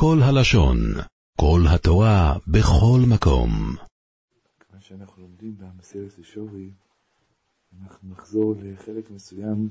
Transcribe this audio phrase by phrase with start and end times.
[0.00, 0.78] כל הלשון,
[1.36, 3.76] כל התורה, בכל מקום.
[4.60, 6.68] כיוון שאנחנו לומדים במסילת ישורי,
[7.82, 9.68] אנחנו נחזור לחלק מסוים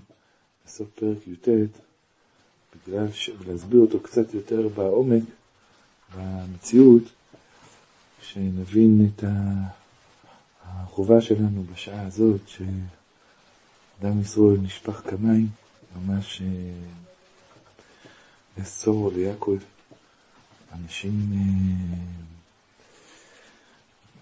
[0.65, 1.47] בסוף פרק י"ט,
[2.75, 3.29] בגלל ש...
[3.39, 5.23] ולהסביר אותו קצת יותר בעומק,
[6.17, 7.03] במציאות,
[8.21, 9.23] שנבין את
[10.63, 15.47] החובה שלנו בשעה הזאת, שאדם ישראל נשפך כמים,
[15.95, 16.41] ממש
[18.57, 19.57] לסור ליעקב,
[20.83, 21.29] אנשים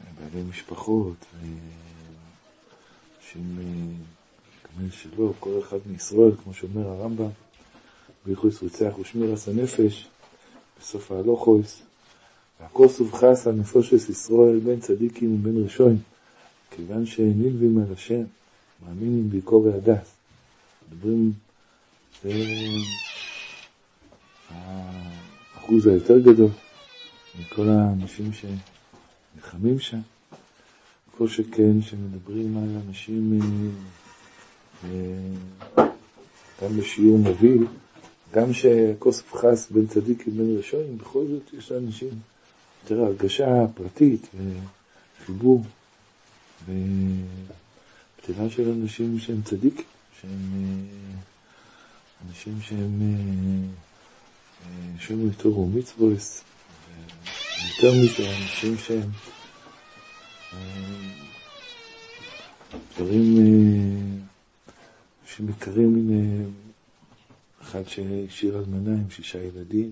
[0.02, 1.26] אה, בעלי משפחות,
[3.18, 3.58] אנשים
[4.64, 7.30] כמובן שלא, כל אחד מישראל, כמו שאומר הרמב"ם,
[8.26, 10.08] ביחוס רוצח ושמיר עשה נפש,
[10.80, 11.82] בסוף ההלוכויס,
[12.62, 15.98] והכוס ובחס על נפושס ישראל בין צדיקים ובין ראשון,
[16.72, 18.24] כיוון שנלווים על השם,
[18.86, 20.12] מאמינים ביקורי הדס.
[20.92, 21.34] מדברים,
[22.24, 22.30] זה
[25.66, 26.50] האחוז היותר גדול
[27.40, 30.00] מכל האנשים שנלחמים שם.
[31.18, 33.48] כל שכן שמדברים על אנשים אה,
[34.90, 35.86] אה,
[36.64, 37.66] גם בשיעור מוביל,
[38.34, 42.10] גם שכוס חס בין צדיק לבין ראשונים, בכל זאת יש לאנשים
[42.84, 44.28] יותר הרגשה פרטית
[45.22, 45.64] וחיבור
[46.68, 49.86] ובטבע של אנשים שהם צדיקים,
[50.22, 51.20] שהם אה,
[52.30, 53.02] אנשים שהם
[55.00, 56.44] שומעים תורה ומצווס,
[57.68, 59.10] יותר מזה, אנשים שהם
[62.98, 63.38] דברים
[65.26, 66.44] שמכרים מן
[67.62, 69.92] אחד שהשאיר אלמנה עם שישה ילדים,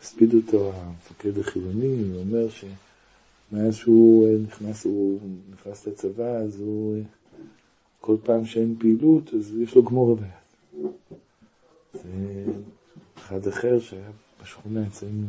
[0.00, 5.20] והספיד אותו המפקד החילוני, הוא אומר שמאז שהוא נכנס, הוא
[5.52, 7.02] נכנס לצבא, אז הוא,
[8.00, 10.90] כל פעם שאין פעילות, אז יש לו גמור ביד.
[13.18, 14.10] אחד אחר שהיה
[14.42, 15.26] בשכונה אצלנו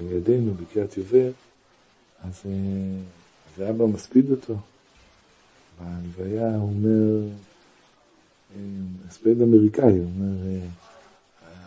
[0.00, 1.30] לידינו, בקריית יובל,
[2.22, 2.42] אז,
[3.56, 4.56] אז אבא מספיד אותו.
[5.80, 7.28] בהלוויה הוא אומר,
[9.08, 10.58] הספד אמריקאי, הוא אומר,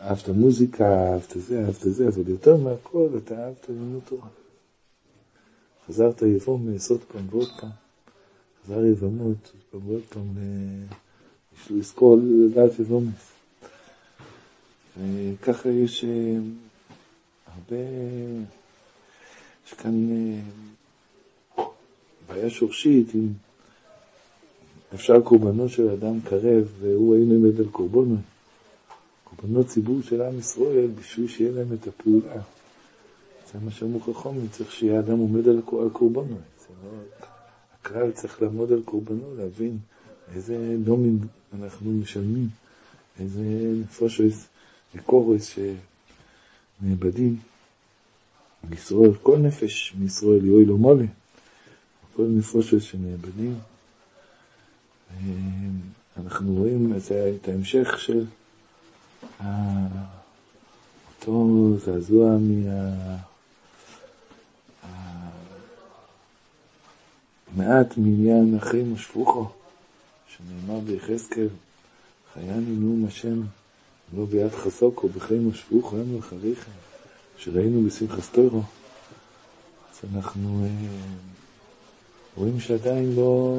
[0.02, 4.28] אהבת מוזיקה, אהבת זה, אהבת זה, אבל יותר מהכל אתה אהבת לימוד תורה.
[5.88, 7.70] חזרת יבום עוד פעם ועוד פעם,
[8.64, 10.36] חזר יבמות עוד פעם ועוד פעם,
[11.70, 13.37] לזכור לדעת יבומס.
[14.98, 16.06] וככה יש
[17.48, 17.84] הרבה,
[19.68, 20.08] יש כאן
[22.28, 23.28] בעיה שורשית, אם
[24.94, 28.18] אפשר קורבנו של אדם קרב, והוא אינו עמד על קורבנו.
[29.24, 32.42] קורבנות ציבור של עם ישראל, בשביל שיהיה להם את הפעולה.
[33.54, 35.62] זה מה שאמרו חכמים, צריך שיהיה אדם עומד על,
[35.94, 36.38] קורבנו.
[36.84, 36.90] לא,
[37.82, 39.78] הכלל צריך לעמוד על קורבנו, להבין
[40.36, 41.20] איזה נומים
[41.54, 42.48] אנחנו משלמים,
[43.20, 43.42] איזה
[43.82, 44.48] נפושס
[44.98, 45.56] וקורס
[46.82, 47.38] שנאבדים.
[48.72, 51.06] ישראל, כל נפש מישראל יואי לו מולה,
[52.16, 53.56] כל נפושס שנאבדים.
[56.18, 56.94] אנחנו רואים
[57.36, 58.26] את ההמשך של
[61.20, 63.18] אותו זעזוע מה...
[67.56, 69.50] מעט מעניין אחים ושפוכו,
[70.28, 71.48] שנאמר ביחזקאל,
[72.34, 73.42] חייני נאום השם,
[74.14, 76.72] לא ביד חסוקו, בחיים ושפוכו, הם לחריכם,
[77.38, 78.62] שראינו בשמחת תוירו.
[79.92, 80.68] אז אנחנו
[82.38, 83.58] רואים שעדיין לא...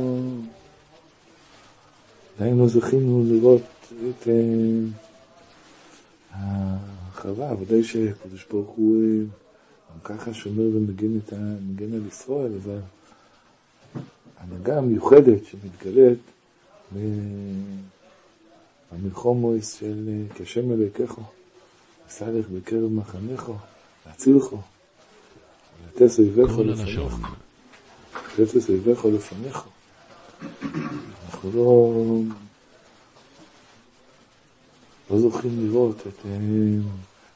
[2.38, 3.62] עדיין לא זכינו לראות
[4.10, 4.28] את
[6.32, 9.02] החווה, ודאי שקדוש ברוך הוא
[9.92, 12.78] גם ככה שומר ומגן את המגן על ישראל, אבל
[14.38, 16.18] הנהגה המיוחדת שמתגלית
[18.92, 21.22] במלחומויס של כשם אלוהיכךו,
[22.08, 23.54] וסלך בקרב מחנךו,
[24.06, 24.58] להצילכו,
[25.86, 27.14] לתס אויביך לפניך,
[28.38, 29.62] לתס אויביך לפניך.
[31.26, 31.92] אנחנו לא,
[35.10, 36.26] לא זוכים לראות את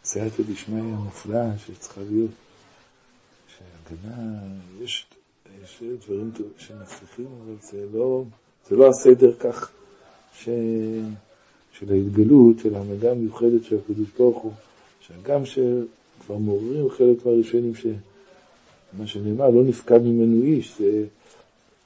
[0.05, 2.31] סייעתא דשמיא המופלאה שצריכה להיות,
[3.49, 4.39] שהגנה,
[4.81, 5.07] יש,
[5.63, 8.25] יש דברים שמצליחים, אבל זה לא,
[8.69, 9.71] זה לא הסדר כך
[10.35, 10.49] ש,
[11.79, 14.53] של ההתגלות, של ההנהגה המיוחדת של הקדוש ברוך הוא,
[15.01, 21.05] שהגם שכבר מעוררים חלק מהראשונים, שמה שנאמר, לא נפקד ממנו איש, זה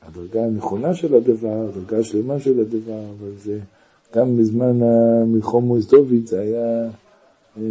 [0.03, 3.59] הדרגה הנכונה של הדבר, הדרגה השלמה של הדבר, אבל זה
[4.15, 6.89] גם בזמן המלחומוס דוד זה היה
[7.57, 7.63] אה,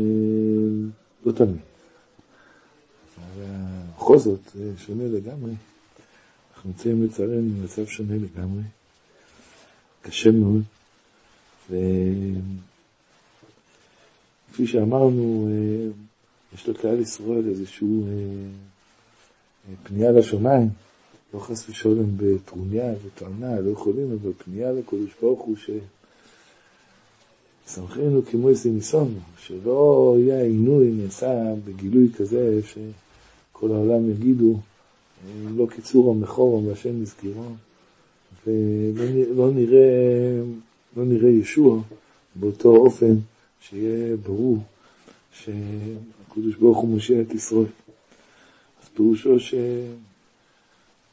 [1.25, 1.57] לא תמיד.
[4.05, 5.51] בכל זאת, זה שונה לגמרי.
[6.55, 8.61] אנחנו נמצאים לצערנו במצב שונה לגמרי,
[10.01, 10.61] קשה מאוד,
[11.69, 11.75] ו...
[14.53, 15.87] כפי שאמרנו, אה,
[16.55, 17.87] יש לכלל ישראל איזושהי
[19.83, 20.69] פנייה לשמיים,
[21.33, 25.69] לא חס ושלום בטרוניה וטענה, לא יכולים, אבל פנייה לקדוש ברוך הוא ש...
[27.67, 34.57] סמכנו כמו איזה ניסון, שלא יהיה עינוי נעשה בגילוי כזה שכל העולם יגידו
[35.55, 37.43] לא קיצור המכור והשם נזכירו,
[38.45, 40.41] ולא נראה,
[40.95, 41.81] לא נראה ישוע
[42.35, 43.15] באותו אופן
[43.61, 44.57] שיהיה ברור
[45.31, 47.65] שהקדוש ברוך הוא מושיע את ישראל.
[48.83, 49.37] אז פירושו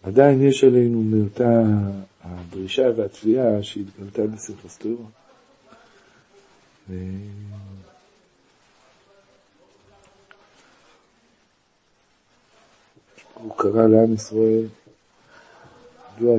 [0.02, 1.62] שעדיין יש עלינו מאותה
[2.22, 5.04] הדרישה והתביעה שהתגלתה בסמכסטורו.
[6.90, 6.94] ו...
[13.34, 14.64] הוא קרא לעם ישראל,
[16.16, 16.38] ידוע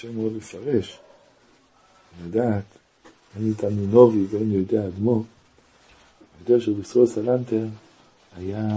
[0.00, 0.98] שקשה מאוד לפרש,
[2.26, 2.64] לדעת,
[3.36, 5.24] אין איתנו נובי ואין יודע אדמו,
[6.40, 7.66] יודע שבישראל סלנטר
[8.36, 8.68] היה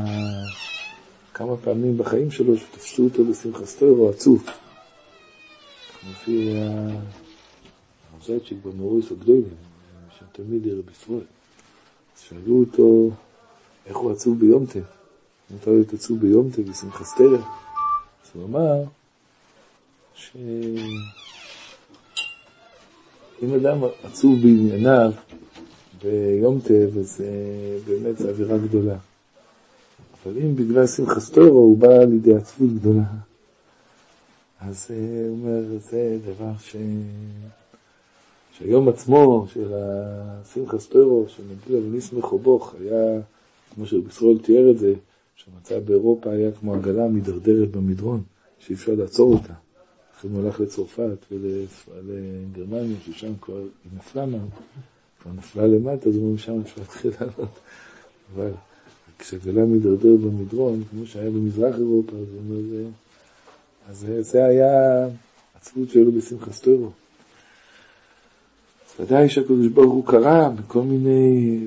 [1.33, 4.45] כמה פעמים בחיים שלו שתפסו אותו בשמחסטרו עצוב.
[6.11, 6.53] לפי
[8.13, 9.43] הרזייצ'יק במוריס הגדולים,
[10.19, 11.25] שם תלמיד ערב ישראל.
[12.15, 13.09] אז שאלו אותו
[13.85, 14.83] איך הוא עצוב ביום טב.
[15.51, 17.37] מותר להיות עצוב ביום טב בשמחה סטרה.
[18.23, 18.83] אז הוא אמר
[20.15, 20.45] שאם
[23.55, 25.11] אדם עצוב בענייניו
[26.03, 27.23] ביום טב, אז
[27.87, 28.97] באמת זו אווירה גדולה.
[30.23, 30.85] אבל אם בגלל
[31.19, 33.03] סטורו הוא בא לידי עצבות גדולה,
[34.59, 36.75] אז הוא אומר, זה דבר ש...
[38.57, 43.21] שהיום עצמו של השמחה סטורו, שנגיד על ניס מחובוך, היה
[43.75, 44.93] כמו שבישראל תיאר את זה,
[45.35, 48.23] שמצא באירופה היה כמו עגלה מידרדרת במדרון,
[48.59, 49.53] שאי אפשר לעצור אותה.
[50.17, 54.37] אחרי הוא הלך לצרפת ולגרמניה, ששם כבר היא נפלה מה,
[55.21, 57.59] כבר נפלה למטה, אז הוא אומר, שם אפשר להתחיל לעלות.
[58.35, 58.51] אבל
[59.19, 62.85] כשעגלה מידרדרת במדרון, כמו שהיה במזרח אירופה, אז הוא אומר, זה...
[63.89, 65.07] אז זה היה
[65.55, 66.91] עצבות שלו בשמחה סטורו.
[68.99, 71.59] ודאי שהקדוש ברוך הוא קרא בכל מיני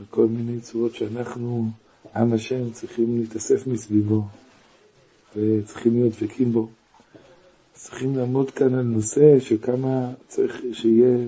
[0.00, 1.70] בכל מיני צורות שאנחנו,
[2.16, 4.22] עם השם, צריכים להתאסף מסביבו
[5.36, 6.68] וצריכים להיות דבקים בו.
[7.76, 11.18] צריכים לעמוד כאן על נושא של כמה צריך שיהיה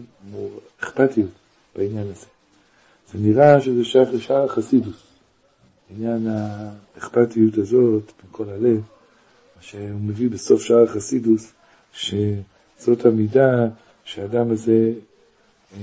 [0.80, 1.30] אכפתיות
[1.76, 2.26] בעניין הזה.
[3.12, 5.02] זה נראה שזה שייך לשאר החסידוס.
[5.90, 8.80] עניין האכפתיות הזאת, מכל הלב,
[9.56, 11.52] מה שהוא מביא בסוף שער החסידוס,
[11.92, 13.66] שזאת המידה
[14.04, 14.92] שהאדם הזה
[15.74, 15.78] אה,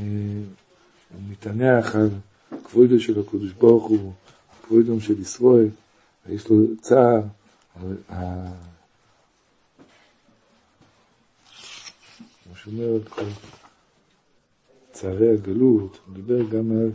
[1.31, 2.09] מתענח על
[2.51, 4.13] הכבודו של הקדוש ברוך הוא,
[4.59, 5.68] הכבודו של ישראל,
[6.29, 7.21] יש לו צער,
[12.65, 13.21] כמו שאומר כל
[14.91, 16.91] צערי הגלות, הוא מדבר גם על,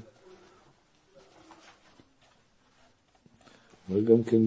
[3.88, 4.38] אומר גם כן,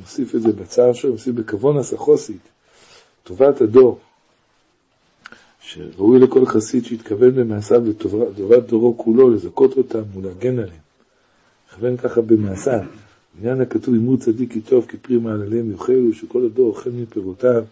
[0.00, 2.40] מוסיף את זה בצער שלו, מוסיף בכבון הסחוסית,
[3.24, 3.98] טובת הדור.
[5.60, 10.80] שראוי לכל חסיד שיתכוון במעשיו לטובת דורו כולו, לזכות אותם ולהגן עליהם.
[11.68, 12.80] לכוון ככה במעשיו.
[13.38, 17.64] עניין הכתוב, אמרו צדיק כי טוב, כי פרי מעלליהם יאכלו, שכל הדור אוכל מפירותיו.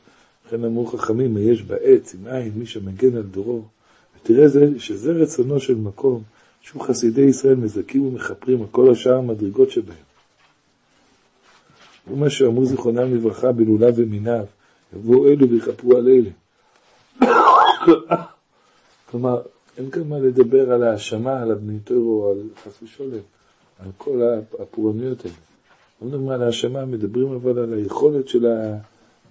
[0.47, 3.63] לכן אמרו חכמים, מה יש בעץ, עם עין, מי שמגן על דורו.
[4.17, 6.23] ותראה זה, שזה רצונו של מקום,
[6.61, 9.97] שהוא חסידי ישראל מזכים ומכפרים על כל השאר המדרגות שבהם.
[12.11, 14.45] ומה שאמרו זיכרונם לברכה בלולב ומיניו,
[14.97, 16.31] יבואו אלו ויכפרו על אלה.
[19.11, 19.41] כלומר,
[19.79, 23.19] אין כאן מה לדבר על האשמה, על הבני תורו, על חס ושולם,
[23.79, 24.21] על כל
[24.59, 25.37] הפורענויות האלה.
[26.03, 28.47] לא מדברים על האשמה, מדברים אבל על היכולת של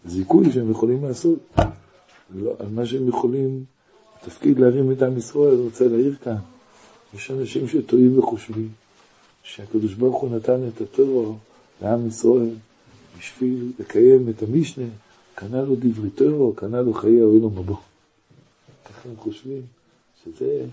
[0.05, 1.39] הזיכוי שהם יכולים לעשות,
[2.35, 3.63] לא, על מה שהם יכולים,
[4.25, 6.35] תפקיד להרים את עם ישראל, אני רוצה להעיר כאן.
[7.15, 8.69] יש אנשים שטועים וחושבים
[9.43, 11.35] שהקדוש ברוך הוא נתן את התורו
[11.81, 12.49] לעם ישראל
[13.19, 14.85] בשביל לקיים את המשנה,
[15.35, 17.73] קנה לו דברי תורו, קנה לו חיי העולם הבא.
[18.85, 19.61] ככה הם חושבים
[20.23, 20.65] שזה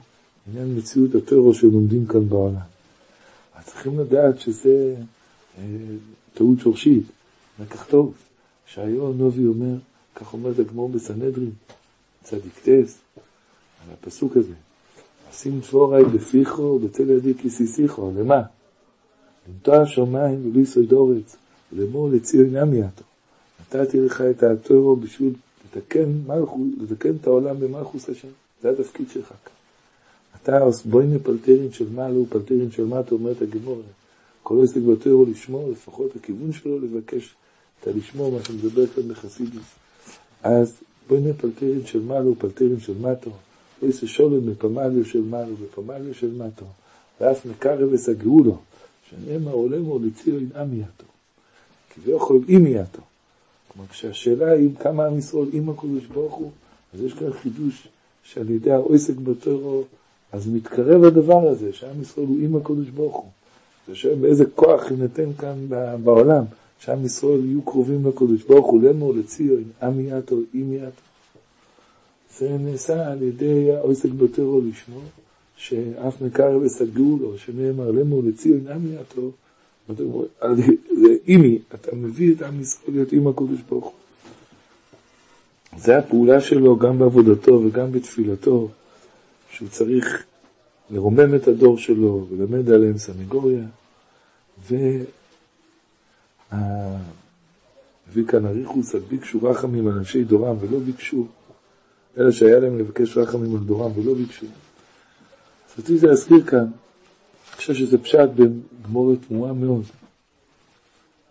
[0.48, 2.60] עניין מציאות הטרור שלומדים כאן בעולם.
[3.54, 4.94] אז צריכים לדעת שזה
[5.58, 5.64] אה,
[6.34, 7.02] טעות שורשית,
[7.60, 8.14] לקח טוב.
[8.74, 9.74] שהיום נובי אומר,
[10.14, 11.50] כך אומר את הגמור בסנהדרין,
[12.22, 14.54] צדיק טס, על הפסוק הזה,
[15.30, 18.42] אשים תפורי בפיכו ובצל ידי כיסיסיכו, למה?
[19.48, 21.36] לנטוע שמיים וליסוי דורץ,
[21.72, 23.04] ולאמור לציון נמי עתו.
[23.60, 25.34] נתתי לך את הטורו בשביל
[25.64, 28.28] לתקן, מלכו, לתקן את העולם במלכוס השם,
[28.62, 29.52] זה התפקיד שלך כאן.
[30.42, 33.82] אתה בוינה פלטרין של מעלו, פלטרין של מטה, אומרת הגמור,
[34.42, 37.34] כל עסק ביותר הוא לשמור, לפחות הכיוון שלו לבקש
[37.82, 39.66] את הלשמור, מה שמדבר כאן בחסידוס.
[40.42, 40.72] אז
[41.08, 43.30] בוינה פלטרין של מעלו, פלטרין של מטו,
[43.82, 46.64] איזה שולם בפמליה של מעלה ובפמליה של מטו,
[47.20, 48.58] ואף מקרב וסגרו לו,
[49.10, 51.04] שנאמר עולם או לציון עם יתו.
[51.94, 53.02] כביכול עם יתו.
[53.68, 56.50] כלומר, כשהשאלה היא כמה עם ישראל עם הקדוש ברוך הוא,
[56.94, 57.88] אז יש כאן חידוש
[58.22, 59.84] שעל ידי העוסק בטרו,
[60.32, 63.28] אז מתקרב הדבר הזה, שעם ישראל הוא עם הקדוש ברוך הוא.
[63.88, 65.66] זה שואל באיזה כוח יינתן כאן
[66.04, 66.44] בעולם,
[66.80, 71.02] שעם ישראל יהיו קרובים לקדוש ברוך הוא, לאמור לציון, עם יתו, עם יתו.
[72.38, 75.00] זה נעשה על ידי העוסק בטרו לשמו,
[75.56, 79.30] שאף מקרב וסגרו לו, שנאמר לאמור לציון, עם יתו,
[81.00, 83.92] זה אימי, אתה מביא את עם ישראל להיות עם הקודש ברוך הוא.
[85.78, 88.68] זה הפעולה שלו גם בעבודתו וגם בתפילתו,
[89.50, 90.24] שהוא צריך
[90.90, 93.64] לרומם את הדור שלו ולמד עליהם סנגוריה,
[96.52, 101.26] והביא כאן אריכוס על ביקשו רחמים על אנשי דורם ולא ביקשו,
[102.18, 104.46] אלה שהיה להם לבקש רחמים על דורם ולא ביקשו.
[104.46, 106.66] אז רציתי להזכיר כאן
[107.58, 109.84] חושב שזה פשט בגמורת תמוהה מאוד.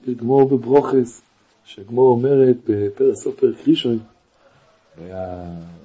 [0.08, 1.22] בגמור בברוכס,
[1.66, 3.98] שגמור אומרת בפרס סופר קרישוי,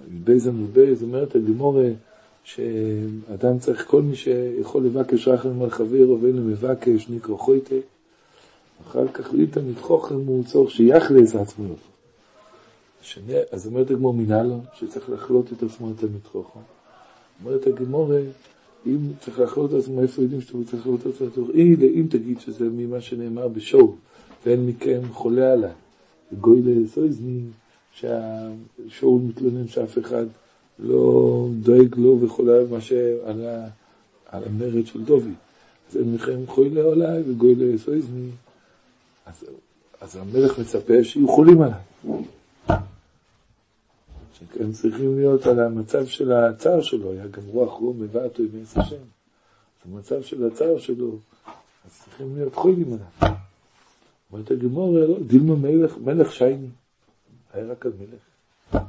[0.08, 1.88] בייזן ובייז, אומרת הגמורה
[2.44, 7.74] שאדם צריך, כל מי שיכול לבקש רחם על חבר ואין מבקש, נקרא חויטה,
[8.86, 11.74] אחר כך ליטא מתחוכם הוא צורך שיחלס עצמו.
[13.52, 16.60] אז אומרת הגמור מנהלו, שצריך לחלוט את עצמו את המתחוכם.
[17.44, 18.20] אומרת הגמורה,
[18.86, 21.46] אם צריך לחלוט את עצמו, איפה יודעים שאתה צריך לחלוט את עצמו?
[21.54, 23.94] אם תגיד שזה ממה שנאמר בשואו,
[24.46, 25.72] ואין מכם חולה עליי,
[26.32, 27.40] וגוי לסויזני,
[27.92, 30.26] שהשואו מתלונן שאף אחד
[30.78, 33.46] לא דואג לו וחולה על מה שעל
[34.26, 35.30] על המרד של דובי.
[35.90, 38.28] אז אין מכם חולה עליי וגוי לסויזני,
[39.26, 39.44] אז,
[40.00, 41.80] אז המלך מצפה שיהיו חולים עליי.
[44.34, 48.76] שכן צריכים להיות על המצב של הצער שלו, היה גם רוח רום מבעתו עם עץ
[48.76, 48.96] השם.
[49.84, 51.18] המצב של הצער שלו,
[51.86, 53.34] אז צריכים להיות חולים עליו.
[54.32, 56.68] אומרת הגמור, לא, דילמה מלך, מלך שייני,
[57.52, 58.82] היה רק על מלך.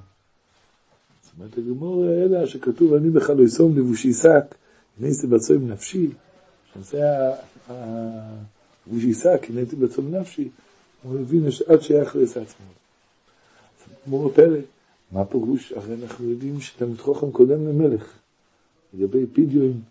[1.23, 4.55] זאת אומרת הגמור, אלא שכתוב, אני בכלל לא אסום לבושי שק,
[4.99, 6.09] הנה בצום נפשי,
[6.73, 7.03] שזה
[7.69, 7.75] לבושי
[9.13, 10.49] שק, הנה בצום נפשי,
[11.03, 12.65] הוא הבין שעד שייך לעשה עצמו.
[14.07, 14.59] גמור הפלא.
[15.11, 15.71] מה הפירוש?
[15.71, 18.13] הרי אנחנו יודעים שתלמיד חוכם קודם למלך.
[18.93, 19.81] לגבי פדיון,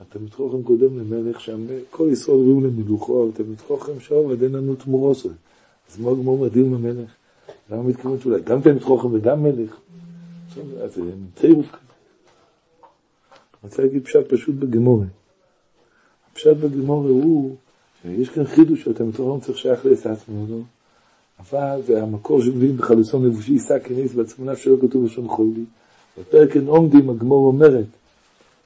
[0.00, 4.52] התלמיד חוכם קודם למלך, שם כל ישראל ראו למלוכו, אבל תלמיד חוכם שואו עד אין
[4.52, 5.28] לנו תמורוסו.
[5.90, 7.10] אז מה גמור מדהים המלך?
[7.70, 9.76] למה מתכוונת אולי גם תלמיד חוכם וגם מלך?
[10.82, 11.02] אז זה
[11.36, 11.78] צירוף כזה.
[13.62, 15.06] אני רוצה להגיד פשט פשוט בגמורי.
[16.32, 17.56] הפשט בגמורי הוא
[18.02, 20.58] שיש כאן חידוש שהתלמיד חוכם צריך שייך לעשה עצמו, לא?
[21.40, 25.64] אבל זה המקור שמביאים בחלוצון לבושי יישא כניס בעצמו נפש שלא כתוב בשום חולי.
[26.18, 27.84] בפרק אין עומדים הגמור אומרת,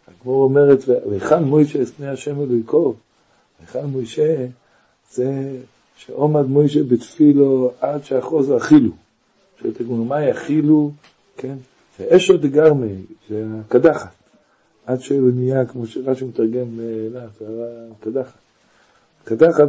[0.08, 2.94] הגמור אומרת, והיכן מוישה את פני השם אלוהיקו?
[3.60, 4.46] היכן מוישה
[5.12, 5.56] זה
[5.96, 8.90] שעומד מוישה בתפילו עד שאחוז אכילו.
[9.60, 10.90] שואלת הגמור, מה יכילו?
[11.36, 11.56] כן?
[11.98, 12.94] זה אשו דגרמי,
[13.28, 14.14] זה הקדחת.
[14.86, 16.80] עד שהוא נהיה, כמו שרש"י מתרגם
[17.12, 17.42] לאט,
[18.00, 18.43] הקדחת.
[19.24, 19.68] קדחת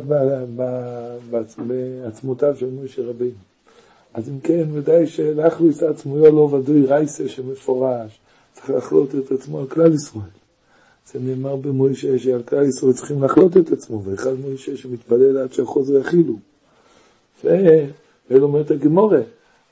[2.04, 3.32] בעצמותיו של משה רבינו.
[4.14, 8.20] אז אם כן, ודאי שלאכלוס עצמויו לא ודוי רייסה שמפורש,
[8.54, 10.24] צריך לחלות את עצמו על כלל ישראל.
[11.12, 16.00] זה נאמר במוישה שעל כלל ישראל צריכים לחלות את עצמו, ואחד מוישה שמתפלל עד שהחוזר
[16.00, 16.36] יכילו.
[17.44, 19.22] ואלו אומרת הגמורה,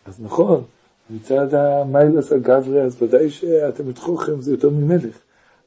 [0.05, 0.63] אז נכון,
[1.09, 5.17] מצד המיילס הגברי, אז ודאי שאתם את חוכם זה יותר ממלך.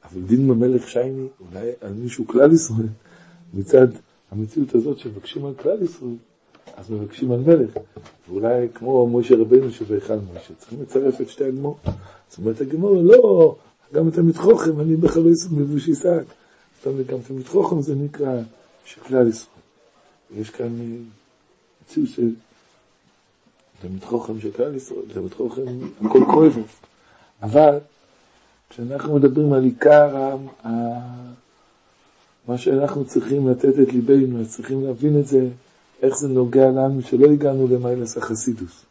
[0.04, 2.86] אבל דין במלך שייני, אולי על מישהו כלל ישראל,
[3.54, 3.86] מצד
[4.30, 6.16] המציאות הזאת שמבקשים על כלל ישראל,
[6.76, 7.70] אז מבקשים על מלך.
[8.28, 11.78] ואולי כמו משה רבנו שבהיכל משה, צריכים לצרף את שתי הגמור.
[12.28, 13.56] זאת אומרת הגמור, לא,
[13.92, 16.24] גם את המתחוכם, אני בכלל לא אסור מבוש ישק.
[16.78, 18.40] זאת אומרת, גם את המתחוכם זה נקרא
[18.84, 19.56] של כלל ישראל.
[20.36, 20.78] יש כאן
[21.82, 22.30] מציאות של
[23.80, 25.62] תלמיד חוכם של כלל ישראל, תלמיד חוכם,
[26.04, 26.58] הכל כואב.
[27.42, 27.78] אבל
[28.70, 30.36] כשאנחנו מדברים על עיקר
[32.48, 35.48] מה שאנחנו צריכים לתת את ליבנו, צריכים להבין את זה,
[36.02, 38.84] איך זה נוגע לנו, שלא הגענו למיילס החסידוס.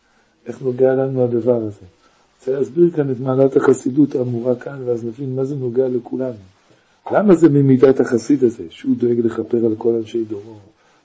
[0.45, 1.85] איך נוגע לנו הדבר הזה.
[2.39, 6.38] רוצה להסביר כאן את מעלת החסידות האמורה כאן, ואז נבין מה זה נוגע לכולנו.
[7.12, 10.55] למה זה ממידת החסיד הזה, שהוא דואג לכפר על כל אנשי דורו,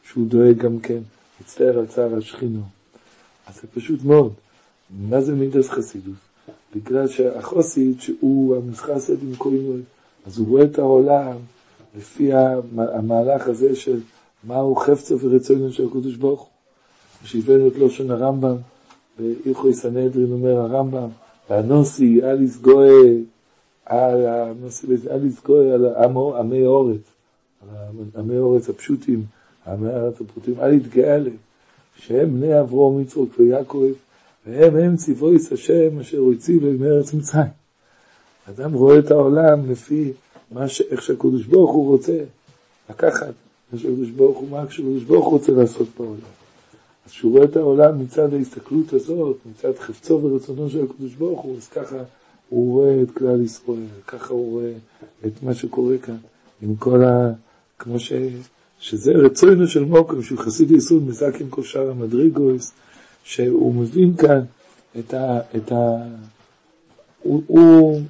[0.02, 0.98] שהוא דואג גם כן,
[1.40, 2.60] מצטער על צער השכינו.
[3.46, 4.32] אז זה פשוט מאוד.
[5.08, 6.14] מה זה מידת חסידות?
[6.76, 9.82] בגלל שהחוסיד, שהוא המסחסד עם כל מיני,
[10.26, 11.36] אז הוא רואה את העולם
[11.96, 12.30] לפי
[12.74, 14.00] המהלך הזה של
[14.44, 16.48] מהו חפצו ורצונו של הקדוש ברוך הוא.
[17.24, 18.56] שהבאנו את לושן הרמב"ם,
[19.18, 21.08] בהלכוי סנהדרין אומר הרמב"ם,
[21.50, 23.02] והנוסי אליס גואה,
[23.90, 25.86] אל לזכור על
[26.38, 27.00] עמי אורץ,
[28.16, 29.22] עמי אורץ הפשוטים,
[29.66, 31.36] עמי ארץ הפרוטים, אל יתגאה עליהם,
[31.96, 33.86] שהם בני אברום, יצחוק ויעקב,
[34.46, 37.50] והם הם ציוויס השם אשר הוא הציב להם מארץ מצרים.
[38.48, 40.12] אדם רואה את העולם לפי
[40.50, 40.80] מה ש...
[40.80, 42.18] איך שהקדוש ברוך הוא רוצה
[42.90, 43.32] לקחת,
[43.72, 46.20] מה שהקדוש ברוך הוא, מה שהקדוש ברוך הוא רוצה לעשות בעולם.
[47.06, 51.56] אז כשהוא רואה את העולם מצד ההסתכלות הזאת, מצד חפצו ורצונו של הקדוש ברוך הוא,
[51.56, 51.96] אז ככה
[52.48, 54.72] הוא רואה את כלל ישראל, ככה הוא רואה
[55.26, 56.16] את מה שקורה כאן,
[56.62, 57.32] עם כל ה...
[57.78, 58.12] כמו ש...
[58.80, 62.72] שזה רצונו של מוקם, שהוא חסיד יסוד מזק עם כל שאר המדרגוס,
[63.24, 64.40] שהוא מבין כאן
[64.98, 65.40] את ה...
[65.56, 65.76] את ה...
[67.22, 68.00] הוא, הוא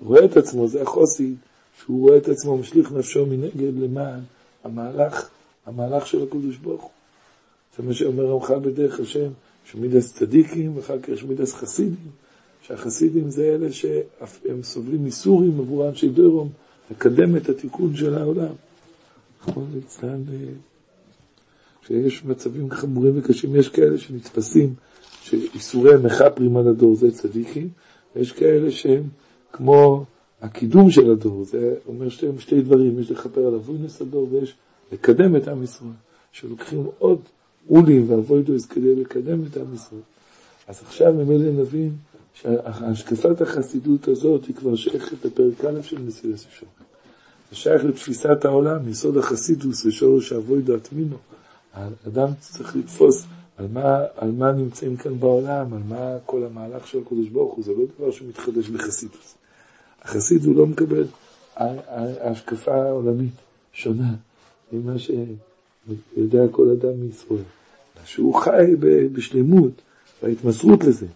[0.00, 1.34] רואה את עצמו, זה החוסי,
[1.80, 4.20] שהוא רואה את עצמו משליך נפשו מנגד למען
[4.64, 5.28] המהלך,
[5.66, 6.90] המהלך של הקדוש ברוך הוא.
[7.76, 9.30] זה מה שאומר רמך בדרך השם,
[9.64, 12.10] שמידס צדיקים ואחר כך יש מידס חסידים,
[12.62, 16.48] שהחסידים זה אלה שהם סובלים מסורים עבור אנשי דרום,
[16.90, 18.52] לקדם את התיקון של העולם.
[19.40, 20.22] נכון, אצלן,
[21.82, 24.74] כשיש מצבים חמורים וקשים, יש כאלה שנתפסים,
[25.22, 27.68] שאיסורי מחפרים על הדור, זה צדיקים,
[28.16, 29.02] ויש כאלה שהם
[29.56, 30.04] כמו
[30.42, 34.54] הקידום של הדור, זה אומר שתי, שתי דברים, יש לכפר על אבוינס הדור ויש
[34.92, 35.90] לקדם את עם ישראל,
[36.32, 37.20] שלוקחים עוד
[37.70, 40.00] אולים ואבוידוס כדי לקדם את עם ישראל.
[40.68, 41.92] אז עכשיו ממילא נבין
[42.34, 46.66] שהשקפת החסידות הזאת היא כבר שייכת לפרק א' של מסירת השם.
[47.50, 51.16] זה שייך לתפיסת העולם, יסוד החסידוס ושורש אבוידו אטמינו.
[51.72, 53.24] האדם צריך לתפוס
[53.56, 57.64] על מה, על מה נמצאים כאן בעולם, על מה כל המהלך של הקדוש ברוך הוא,
[57.64, 59.34] זה לא דבר שמתחדש בחסידוס.
[60.04, 61.06] החסיד הוא לא מקבל
[62.20, 63.34] השקפה עולמית
[63.72, 64.14] שונה
[64.72, 67.42] ממה שיודע כל אדם מישראל.
[68.04, 68.74] שהוא חי
[69.12, 69.72] בשלמות,
[70.22, 71.06] בהתמסרות לזה.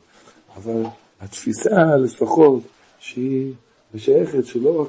[0.56, 0.82] אבל
[1.20, 2.62] התפיסה לפחות,
[2.98, 3.52] שהיא
[3.94, 4.88] משייכת, שלא רק...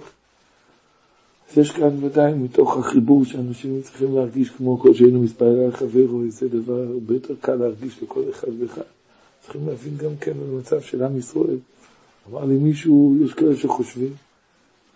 [1.58, 6.48] יש כאן ודאי מתוך החיבור שאנשים צריכים להרגיש כמו כל שהיינו מספר על חברו, זה
[6.48, 8.81] דבר הרבה יותר קל להרגיש לכל אחד ואחד.
[9.44, 11.57] צריכים להבין גם כן במצב של עם ישראל.
[12.31, 14.13] אמר לי מישהו, יש כאלה שחושבים,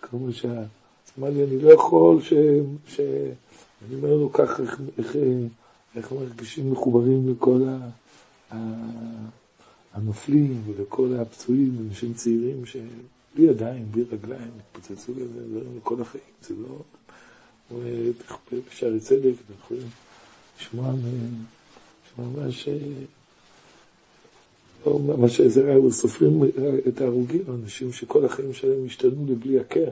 [0.02, 0.62] כמו שה...
[1.18, 2.32] אמר לי, אני לא יכול ש...
[2.86, 3.00] ש...
[3.86, 5.16] אני אומר לו כך, איך, איך,
[5.96, 7.88] איך מרגישים מחוברים לכל ה...
[9.94, 16.82] הנופלים ולכל הפצועים, אנשים צעירים שבלי ידיים, בלי רגליים, התפוצצו לזה לכל החיים, זה לא...
[18.70, 19.86] בשערי צדק, אתם יכולים
[20.60, 20.92] לשמוע
[22.18, 22.68] ממש...
[25.16, 26.42] מה שזה היה, סופרים
[26.88, 29.88] את ההרוגים, אנשים שכל החיים שלהם השתנו לבלי הכר.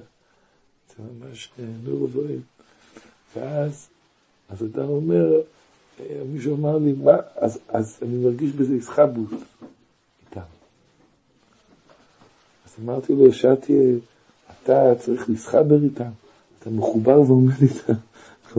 [0.88, 1.50] זה ממש
[1.84, 2.40] נור ובואים.
[3.36, 3.88] ואז,
[4.48, 5.40] אז אדם אומר,
[6.32, 9.30] מישהו אמר לי, מה, אז, אז אני מרגיש בזה איסחבוס
[10.26, 10.40] איתם.
[12.66, 13.72] אז אמרתי לו, שאתי,
[14.64, 16.10] אתה צריך להסחבר איתם,
[16.58, 17.92] אתה מחובר ועומד איתם.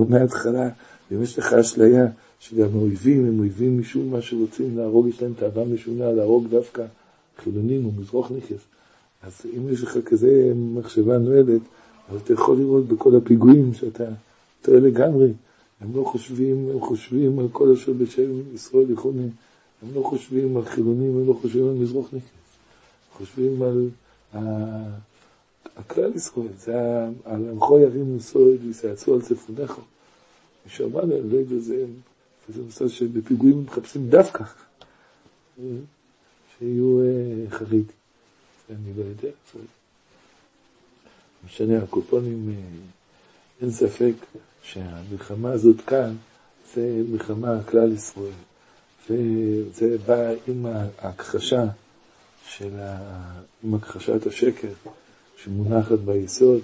[0.09, 0.69] מההתחלה,
[1.11, 2.05] אם יש לך אשליה
[2.43, 6.85] שגם האויבים הם אויבים משום מה שרוצים להרוג, יש להם תאווה משונה להרוג דווקא
[7.37, 8.61] חילונים ומזרוח נכס.
[9.23, 11.61] אז אם יש לך כזה מחשבה נועלת,
[12.09, 14.03] אז אתה יכול לראות בכל הפיגועים שאתה
[14.61, 15.33] טועה לגמרי.
[15.81, 19.29] הם לא חושבים, הם חושבים על כל אשר בשם ישראל יכונים.
[19.81, 22.27] הם לא חושבים על חילונים, הם לא חושבים על מזרוח נכס.
[23.13, 23.89] חושבים על
[25.77, 26.75] הכלל ישראל, זה
[27.25, 29.79] על עמכו ירים נשואד ויסייצו על צפונך.
[30.65, 31.85] מישהו אמר להם, לא יודע,
[32.49, 34.43] זה, נושא שבפיגועים מחפשים דווקא
[36.57, 37.85] שיהיו אה, חריג.
[38.69, 39.35] אני לא יודע,
[41.45, 42.55] משנה, הקופונים, אה,
[43.61, 44.13] אין ספק
[44.63, 46.15] שהמלחמה הזאת כאן
[46.73, 48.31] זה מלחמה כלל ישראל.
[49.09, 51.63] וזה בא עם ההכחשה
[52.47, 52.97] של ה...
[53.63, 54.67] עם הכחשת השקר
[55.37, 56.61] שמונחת ביסוד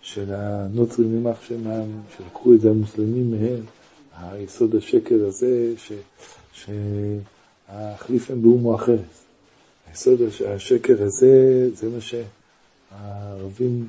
[0.00, 3.64] של הנוצרים יימח שמם, שלקחו את זה המוסלמים מהם,
[4.18, 5.92] היסוד השקר הזה, ש...
[6.52, 9.00] שהחליף הם באומו אחרת.
[9.88, 13.88] היסוד השקר הזה, זה מה שהערבים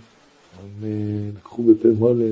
[1.38, 2.26] לקחו בפה מולה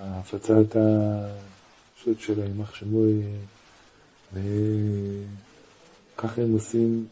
[0.00, 3.20] מהפצת השוט של הימח שמואל,
[6.16, 7.06] וככה הם עושים,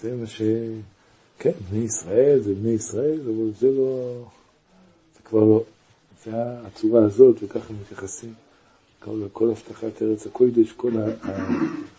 [0.00, 0.42] זה מה ש...
[1.38, 4.22] כן, בני ישראל זה בני ישראל, אבל זה לא,
[5.14, 5.62] זה כבר לא,
[6.26, 6.32] זה
[6.66, 8.32] הצורה הזאת, וככה מתייחסים.
[9.00, 11.30] כל, כל הבטחת ארץ הקודש, כל, ה,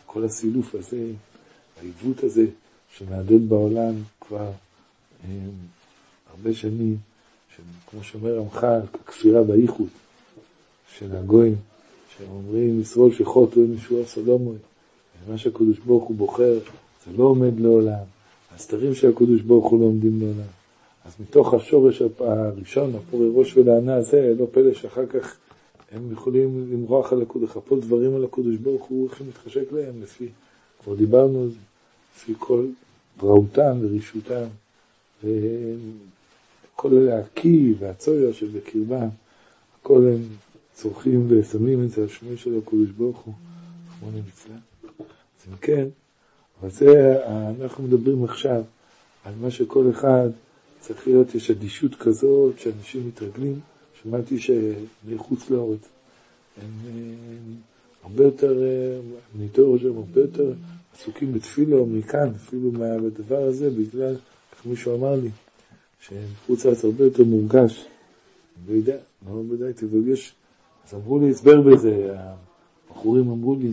[0.05, 1.07] כל הסילוף הזה,
[1.79, 2.45] העיוות הזה,
[2.97, 4.51] שמהדהד בעולם כבר
[5.23, 5.49] הם,
[6.31, 6.97] הרבה שנים,
[7.89, 9.87] כמו שאומר רמח"ל, הכפירה באיחוד
[10.97, 11.55] של הגויים,
[12.17, 14.57] שהם אומרים, ישרול שחוטו אין ישועה סולומוי,
[15.25, 16.59] ומה שהקדוש ברוך הוא בוחר,
[17.05, 18.03] זה לא עומד לעולם.
[18.55, 20.56] הסתרים של הקדוש ברוך הוא לא עומדים לעולם.
[21.07, 25.37] אז מתוך השורש הראשון, הפורי ראש ולענה הזה, לא פלא שאחר כך
[25.91, 30.29] הם יכולים למרוח על הקודש, לחפות דברים על הקודש ברוך הוא, איך מתחשק להם, לפי,
[30.83, 31.55] כבר דיברנו על זה,
[32.15, 32.65] לפי כל
[33.17, 34.45] בראותם ורישותם,
[35.23, 39.07] וכל הקי והצויר שבקרבם,
[39.81, 40.23] הכל הם
[40.73, 43.33] צורכים ושמים את זה על שמי של הקודש ברוך הוא,
[43.87, 44.59] רחמנא ליצלן.
[44.99, 45.87] אז אם כן,
[46.61, 47.17] אבל זה,
[47.61, 48.61] אנחנו מדברים עכשיו
[49.25, 50.29] על מה שכל אחד
[50.87, 53.59] צריך להיות, יש אדישות כזאת שאנשים מתרגלים.
[54.03, 55.79] שמעתי שמחוץ לאורץ
[56.61, 57.55] הם, הם
[58.03, 58.61] הרבה יותר,
[59.35, 60.53] מניתור שם הרבה יותר
[60.95, 64.15] עסוקים בתפילו מכאן, אפילו מהדבר הזה, בגלל,
[64.53, 65.29] איך מישהו אמר לי,
[66.01, 67.85] שחוץ לארץ הרבה יותר מורגש.
[68.57, 68.97] אני לא יודע,
[69.27, 70.33] לא בדקתי, אבל יש,
[70.87, 72.15] אז אמרו לי הסבר בזה,
[72.89, 73.71] הבחורים אמרו לי,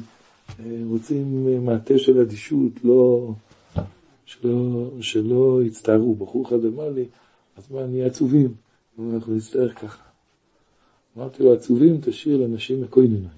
[0.84, 3.32] רוצים מעטה של אדישות, לא,
[4.24, 6.14] שלא, שלא יצטערו.
[6.14, 7.04] בחור אחד אמר לי,
[7.56, 8.54] אז מה, נהיה עצובים,
[8.98, 10.02] אנחנו נצטרך ככה.
[11.16, 13.34] אמרתי לו, עצובים תשאיר לנשים מקוינינויס.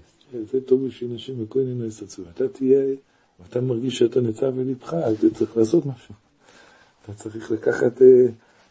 [0.52, 2.32] זה טוב בשביל נשים מקוינינויס עצובים.
[2.34, 2.94] אתה תהיה,
[3.40, 6.14] ואתה מרגיש שאתה נצא בלבך, אז אתה צריך לעשות משהו.
[7.02, 8.02] אתה צריך לקחת,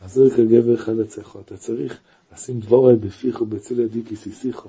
[0.02, 2.00] עזר כגבר חלציך, אתה צריך
[2.34, 4.62] לשים דבורי בפיך ובצל ידי כסיסיך,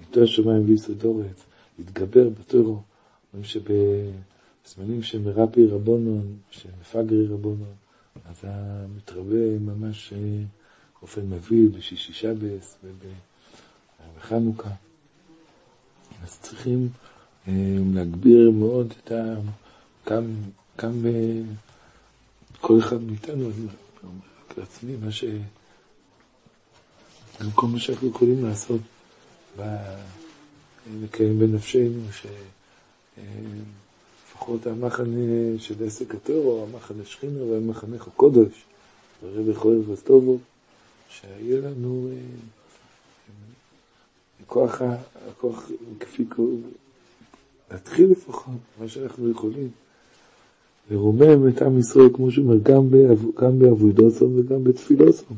[0.00, 1.44] איתו השמיים ויסודורץ,
[1.78, 2.78] להתגבר בתורו.
[3.32, 3.48] אומרים
[4.64, 7.74] שבזמנים שמרפי רבונון, שמפגרי רבונון,
[8.24, 10.12] אז המתרבה ממש
[11.00, 12.76] באופן מביא בשישי שבס
[14.16, 14.70] ובחנוכה.
[16.22, 16.88] אז צריכים
[17.94, 19.34] להגביר מאוד את ה...
[20.10, 20.24] גם,
[20.78, 21.06] גם
[22.60, 23.66] כל אחד מאיתנו, אני
[24.02, 24.22] אומר
[24.58, 25.24] לעצמי, מה ש...
[27.40, 28.80] גם כל מה שאנחנו יכולים לעשות,
[31.02, 32.00] לקיים בנפשנו,
[34.42, 38.64] שלפחות המחנה של עסק הטרור, המחנה שכינה והמחנך הקודש,
[39.22, 40.38] ורבי חורר וטובו,
[41.08, 42.08] שיהיה לנו
[44.46, 44.82] כוח,
[45.30, 46.24] הכוח כפי
[47.70, 49.68] להתחיל לפחות, מה שאנחנו יכולים,
[50.90, 52.56] לרומם את עם ישראל, כמו שאומר,
[53.34, 55.36] גם בעבודוסום וגם בתפילוסום.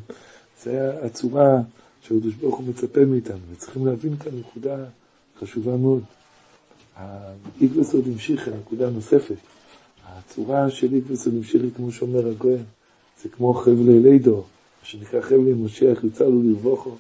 [0.62, 1.61] זה הצורה
[2.03, 4.85] שהקדוש ברוך הוא מצפה מאיתנו, וצריכים להבין כאן נקודה
[5.40, 6.03] חשובה מאוד.
[6.96, 9.37] האיגבסוד המשיך נקודה נוספת.
[10.07, 12.64] הצורה של איגבסוד המשיך, כמו שאומר הגויין,
[13.22, 14.42] זה כמו חבלי לידו, מה
[14.83, 16.96] שנקרא חבלי משיח יוצא לו לרווחו,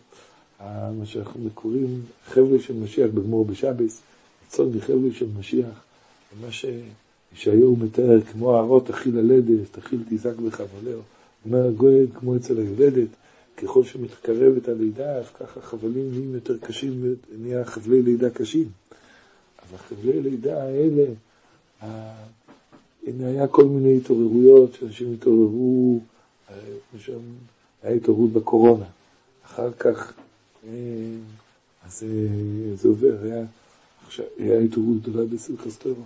[0.98, 4.00] מה שאנחנו קוראים חבלי של משיח בגמור בשבס,
[4.44, 5.84] ניצול מחבלי של משיח,
[6.36, 11.00] ומה שישעיהו מתאר כמו הערות תכיל הלדת, תכיל תזעק בחבלהו,
[11.44, 13.08] אומר הגויין כמו אצל היולדת,
[13.56, 18.68] ככל שמתקרבת הלידה, אז ככה חבלים נהיים יותר קשים, נהיה חבלי לידה קשים.
[19.64, 21.04] אז החבלי לידה האלה,
[23.06, 26.00] הנה היה כל מיני התעוררויות, שאנשים התעוררו,
[27.82, 28.84] היה התעוררות בקורונה.
[29.44, 30.12] אחר כך,
[31.84, 32.04] אז
[32.74, 33.44] זה עובר, היה,
[34.06, 36.04] עכשיו, היה התעוררות גדולה בסילחס טובה.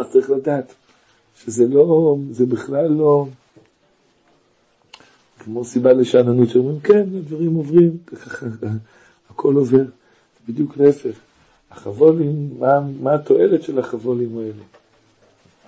[0.00, 0.74] אז צריך לדעת
[1.42, 3.26] שזה לא, זה בכלל לא,
[5.38, 7.96] כמו סיבה לשאננות, שאומרים, כן, הדברים עוברים,
[9.30, 9.84] הכל עובר.
[10.48, 11.27] בדיוק להפך.
[11.70, 14.62] החבולים, מה, מה התועלת של החבולים האלה?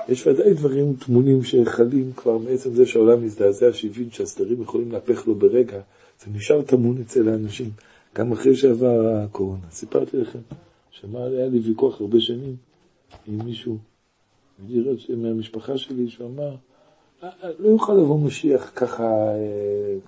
[0.09, 5.35] יש ודאי דברים טמונים שחלים כבר מעצם זה שהעולם מזדעזע, שהבין שהסדרים יכולים להפך לו
[5.35, 5.81] ברגע,
[6.25, 7.71] זה נשאר טמון אצל האנשים,
[8.15, 9.67] גם אחרי שעבר הקורונה.
[9.71, 10.39] סיפרתי לכם
[10.91, 12.57] שמה היה לי ויכוח הרבה שנים
[13.27, 13.79] עם מישהו,
[15.09, 16.55] מהמשפחה שלי, שהוא אמר,
[17.59, 19.09] לא יוכל לבוא משיח ככה,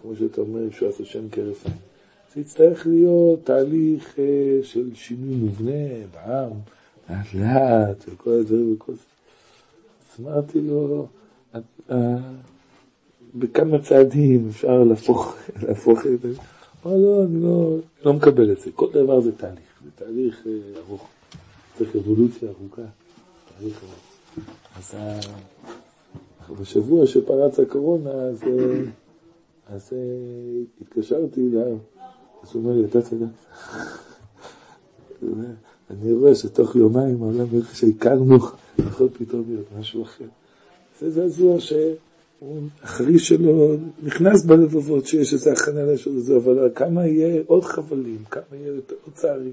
[0.02, 1.91] כמו שאתה אומר, ישועת השם כהרף עין.
[2.34, 4.16] זה יצטרך להיות תהליך
[4.62, 6.50] של שינוי מובנה בעם,
[7.10, 8.98] לאט לאט, וכל הדברים וכל זה.
[10.12, 11.06] אז אמרתי לו,
[13.34, 15.36] בכמה צעדים אפשר להפוך,
[15.68, 16.28] להפוך את זה.
[16.86, 18.70] אמר לא, אני לא, לא מקבל את זה.
[18.74, 21.08] כל דבר זה תהליך, זה תהליך ארוך.
[21.78, 22.82] צריך אבולוציה ארוכה,
[23.58, 24.02] תהליך ארוך.
[24.78, 24.94] אז
[26.60, 28.44] בשבוע שפרץ הקורונה, אז,
[29.68, 29.92] אז
[30.80, 31.76] התקשרתי אליו,
[32.42, 33.26] אז הוא אומר לי, אתה צדק.
[35.90, 38.38] אני רואה שתוך יומיים העולם איך שהכרנו,
[38.78, 40.24] יכול פתאום להיות משהו אחר.
[41.00, 45.80] זה זעזוע שהחריש שלו נכנס בלבבות שיש איזו הכנה
[46.16, 48.72] הזה, אבל כמה יהיה עוד חבלים, כמה יהיה
[49.04, 49.52] עוד צערים.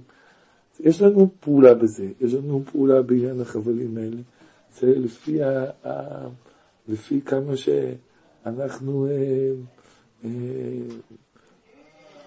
[0.79, 4.17] יש לנו פעולה בזה, יש לנו פעולה בעניין החבלים האלה.
[4.79, 5.65] זה לפי ה...
[6.89, 9.51] לפי כמה שאנחנו אה,
[10.25, 10.29] אה,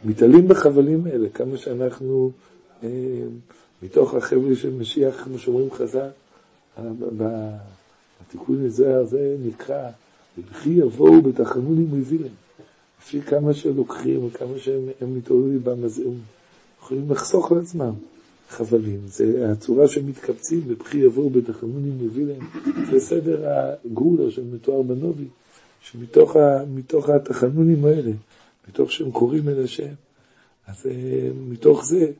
[0.04, 2.30] מתעלים בחבלים האלה, כמה שאנחנו
[2.82, 2.88] אה,
[3.82, 6.08] מתוך החבל של משיח, כמו שאומרים חז"ל,
[7.16, 9.88] בתיקון לזוהר זה נקרא
[10.38, 12.34] ובכי יבואו בתחנונים הוא הביא להם.
[13.02, 16.14] לפי כמה שלוקחים וכמה שהם מתעוררים בם, אז הם
[16.80, 17.92] יכולים לחסוך לעצמם
[18.48, 19.00] חבלים.
[19.06, 22.46] זה הצורה שהם מתקבצים, ובכי יבואו בתחנונים הביא להם.
[22.90, 25.24] זה סדר הגאולה שמתואר בנובי,
[25.80, 28.12] שמתוך התחנונים האלה,
[28.68, 29.92] מתוך שהם קוראים אל השם,
[30.66, 32.12] אז אה, מתוך זה,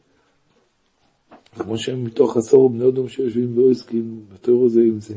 [1.54, 5.14] כמו שהם מתוך עשור בני אדם שיושבים ועוסקים בתור הזה עם זה,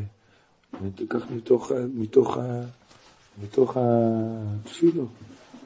[1.09, 2.37] כך מתוך, מתוך,
[3.43, 5.05] מתוך התפילו.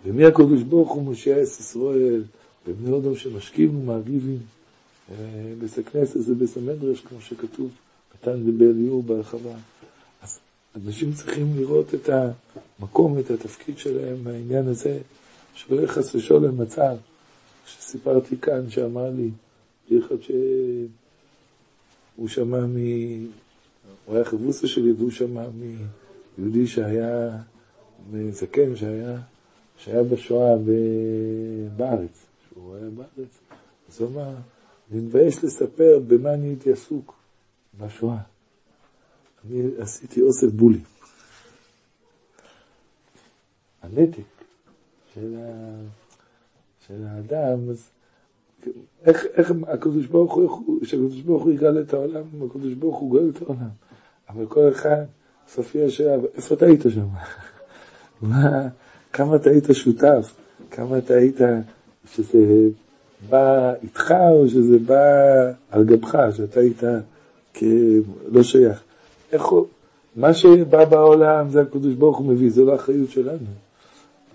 [0.05, 2.23] ומי הקדוש ברוך הוא משה אס ישראל,
[2.67, 4.39] ובני אדם שמשקיעים ומעריבים,
[5.11, 5.15] אה,
[5.59, 7.69] בית המדרש, כמו שכתוב,
[8.15, 9.53] נתן ובאליהו בהרחבה.
[10.21, 10.39] אז
[10.75, 12.09] אנשים צריכים לראות את
[12.79, 14.99] המקום, את התפקיד שלהם מהעניין הזה,
[15.53, 16.95] שלא יהיה חס ושלום מצב,
[17.65, 19.29] שסיפרתי כאן, שאמר לי,
[19.99, 20.87] אחד שהוא
[22.27, 22.77] שמע מ...
[24.05, 25.47] הוא היה חבוסה שלי והוא שמע
[26.37, 27.29] מיהודי שהיה,
[28.31, 29.17] זקן שהיה,
[29.77, 30.55] שהיה בשואה.
[31.77, 33.39] בארץ, שהוא היה בארץ,
[33.89, 34.35] אז הוא אמר,
[34.91, 37.15] אני מבייש לספר במה אני הייתי עסוק
[37.79, 38.17] בשואה.
[39.45, 40.83] אני עשיתי אוסף בולים.
[43.81, 44.38] הנתק
[45.13, 45.73] של, ה...
[46.87, 47.89] של האדם, אז
[49.05, 53.29] איך, איך הקדוש ברוך הוא, כשהקדוש ברוך הוא יגאל את העולם, הקדוש ברוך הוא גואל
[53.35, 53.69] את העולם.
[54.29, 55.03] אבל כל אחד,
[55.47, 57.07] סופי השאלה, איפה אתה היית שם?
[58.21, 58.67] מה,
[59.13, 60.35] כמה אתה היית שותף?
[60.71, 61.37] כמה אתה היית,
[62.13, 62.69] שזה
[63.29, 65.03] בא איתך או שזה בא
[65.69, 66.83] על גבך, שאתה היית
[67.55, 68.83] כלא שייך.
[69.31, 69.65] איך הוא,
[70.15, 73.68] מה שבא בעולם זה הקדוש ברוך הוא מביא, זו לא האחריות שלנו.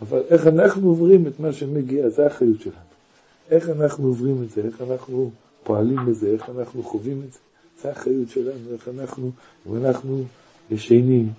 [0.09, 2.77] אבל איך אנחנו עוברים את מה שמגיע, זה האחריות שלנו.
[3.51, 5.31] איך אנחנו עוברים את זה, איך אנחנו
[5.65, 7.39] פועלים בזה, איך אנחנו חווים את זה,
[7.83, 9.31] זה האחריות שלנו, איך אנחנו,
[9.67, 10.25] אם אנחנו
[10.71, 11.33] ישנים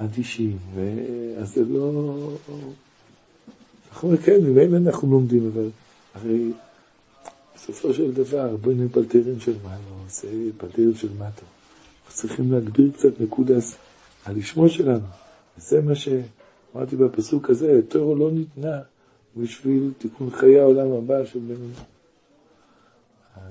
[0.00, 0.58] ואדישים,
[1.38, 2.14] אז זה לא...
[3.90, 5.68] אנחנו אומרים, כן, ממילא אנחנו לומדים, אבל
[6.14, 6.52] הרי
[7.56, 11.44] בסופו של דבר, בואי פלטרים של מעלה, זה פלטרים של מטה.
[12.08, 13.76] צריכים להגביר קצת נקודס
[14.24, 15.06] על לשמו שלנו.
[15.58, 18.80] וזה מה שאמרתי בפסוק הזה, תורו לא ניתנה
[19.36, 21.84] בשביל תיקון חיי העולם הבא של בן אדם.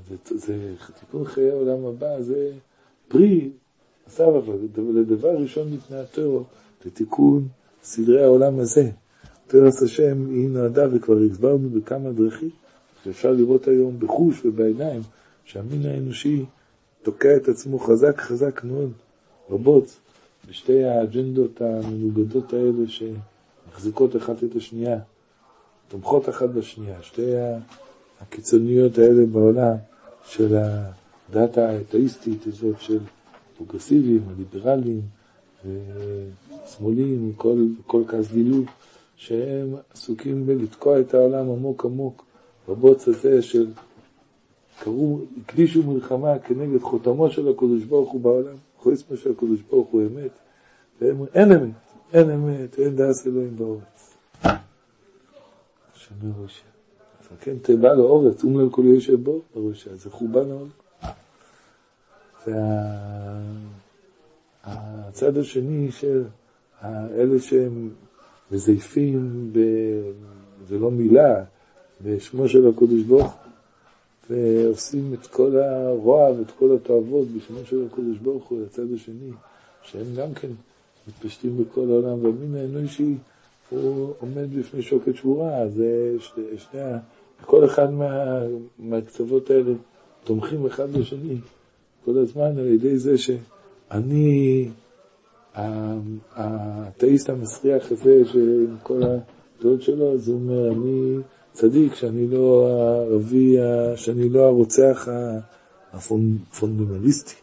[0.10, 2.52] זה, זה תיקון חיי העולם הבא, זה
[3.08, 3.50] פרי,
[4.08, 4.58] עשיו אבל,
[4.96, 6.44] לדבר ראשון ניתנה התורו,
[6.84, 7.48] זה תיקון
[7.84, 8.90] סדרי העולם הזה.
[9.48, 12.50] תרס השם היא נועדה, וכבר הסברנו בכמה דרכים,
[13.04, 15.02] שאפשר לראות היום בחוש ובעיניים,
[15.46, 16.46] שהמין האנושי
[17.04, 18.92] תוקע את עצמו חזק חזק מאוד,
[19.50, 19.98] רבות,
[20.50, 25.00] בשתי האג'נדות המנוגדות האלה שמחזיקות אחת את השנייה,
[25.88, 27.32] תומכות אחת בשנייה, שתי
[28.22, 29.76] הקיצוניות האלה בעולם
[30.26, 33.00] של הדת האתאיסטית הזאת של
[33.58, 35.02] פרוגרסיביים, הליברליים
[35.66, 38.66] ושמאלים, כל, כל כעס גילוי.
[39.18, 42.26] שהם עסוקים בלתקוע את העולם עמוק עמוק
[42.70, 43.68] בבוץ הזה של
[44.80, 48.56] קראו, הקדישו מלחמה כנגד חותמו של הקדוש ברוך הוא בעולם,
[48.88, 50.32] חוץ מה שהקדוש ברוך הוא אמת,
[51.02, 51.72] והם אין אמת,
[52.14, 54.18] אין אמת, אין דעס אלוהים באורץ.
[55.96, 56.64] שומר ראשה.
[57.42, 60.70] כן תיבא לאורץ, אומלל כל יושב בו, בראשה, זה חורבן העולם.
[64.66, 66.24] והצד השני של
[66.84, 67.90] אלה שהם
[68.52, 69.60] מזייפים, ב...
[70.68, 71.44] זה לא מילה,
[72.02, 73.38] בשמו של הקדוש ברוך
[74.30, 79.32] ועושים את כל הרוע ואת כל התועבות בשמו של הקדוש ברוך הוא לצד השני,
[79.84, 80.50] שהם גם כן
[81.08, 83.16] מתפשטים בכל העולם, והמין האנושי
[83.70, 86.16] הוא עומד בפני שוקת שבורה, זה
[86.58, 86.80] שני,
[87.46, 88.40] כל אחד מה,
[88.80, 89.74] מהקצוות האלה
[90.24, 91.38] תומכים אחד בשני
[92.08, 94.70] כל הזמן על ידי זה שאני
[96.36, 101.18] האתאיסט המסריח הזה, שעם כל הדעות שלו, אז הוא אומר, אני
[101.58, 103.58] צדיק, שאני לא הערבי,
[103.96, 105.08] שאני לא הרוצח
[105.94, 107.36] הפונדמנליסטי.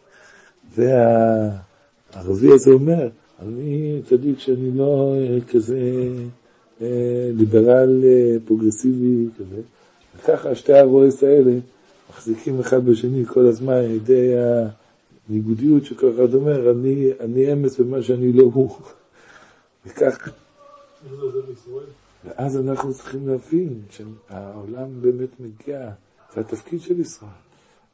[0.75, 3.09] והערבי הזה אומר,
[3.41, 5.15] אני צדיק שאני לא
[5.51, 5.79] כזה
[6.81, 9.61] אה, ליברל אה, פרוגרסיבי כזה.
[10.17, 11.53] וככה שתי הרועס האלה
[12.09, 14.31] מחזיקים אחד בשני כל הזמן על ידי
[15.29, 18.75] ניגודיות שכל אחד אומר, אני, אני אמס במה שאני לא הוא.
[19.85, 20.29] וכך...
[22.25, 25.91] ואז אנחנו צריכים להבין שהעולם באמת מגיע,
[26.33, 27.31] זה התפקיד של ישראל.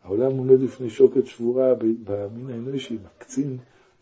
[0.04, 3.58] העולם עומד לפני שוקת שבורה במין האנושי, מקצין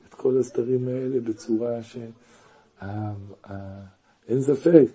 [0.07, 1.97] את כל הסתרים האלה בצורה ש...
[4.27, 4.85] אין ספק,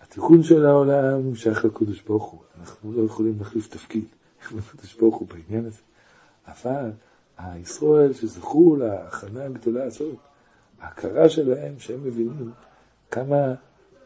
[0.00, 2.40] התיקון של העולם שייך לקדוש ברוך הוא.
[2.60, 4.04] אנחנו לא יכולים להחליף תפקיד
[4.56, 5.80] לקדוש ברוך הוא בעניין הזה.
[6.46, 6.90] אבל
[7.38, 10.16] הישראל שזכו להכנה הגדולה הזאת,
[10.80, 12.50] ההכרה שלהם, שהם מבינים
[13.10, 13.54] כמה,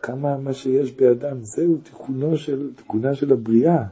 [0.05, 3.85] כמה מה שיש בידם, זהו תיקונו של, תיקונה של הבריאה,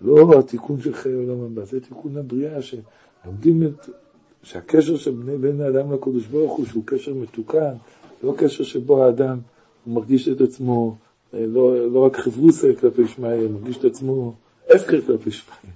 [0.00, 3.88] לא התיקון של חיי עולם הבא, זה תיקון הבריאה, שלומדים את,
[4.42, 7.72] שהקשר של בני בן האדם לקדוש ברוך הוא, שהוא קשר מתוקן,
[8.22, 9.38] לא קשר שבו האדם
[9.84, 10.96] הוא מרגיש את עצמו,
[11.34, 14.34] אה, לא, לא רק חברוסה כלפי הוא מרגיש את עצמו
[14.70, 15.72] הפקר כלפי שמיא,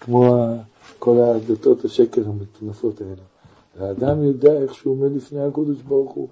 [0.00, 0.54] כמו
[0.98, 3.22] כל הדתות השקר המטונפות האלה.
[3.78, 6.28] האדם יודע איך שהוא עומד לפני הקדוש ברוך הוא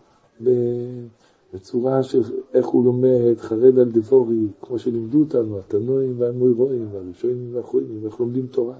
[1.54, 2.22] בצורה של
[2.54, 8.46] איך הוא לומד, חרד על דבורי, כמו שלימדו אותנו, התנועים והמוירואים והראשונים והאחרונים, איך לומדים
[8.46, 8.78] תורה,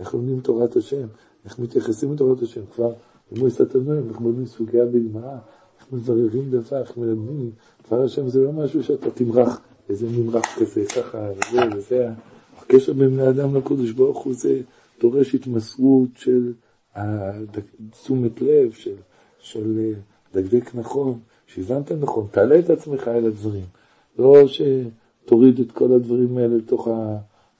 [0.00, 1.06] איך לומדים תורת השם,
[1.44, 2.92] איך מתייחסים לתורת השם, כבר
[3.32, 5.36] במועצת התנועים, איך לומדים סוגיה בגמרא,
[5.80, 7.50] איך מבררים דבר, איך מלמדים,
[7.86, 12.08] דבר השם זה לא משהו שאתה תמרח, איזה ממרח כזה, ככה, וזה, וזה,
[12.58, 14.60] הקשר בין בני אדם לקודש ברוך הוא זה
[15.00, 16.52] דורש התמסרות של
[17.90, 18.94] תשומת לב, של,
[19.38, 19.92] של אה,
[20.34, 21.18] דקדק נכון,
[21.54, 23.64] שהבנת נכון, תעלה את עצמך אל הדברים,
[24.18, 26.88] לא שתוריד את כל הדברים האלה לתוך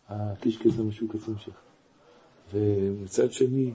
[0.09, 1.55] הקישקס המשוקפים שלך.
[2.55, 3.71] ומצד שני,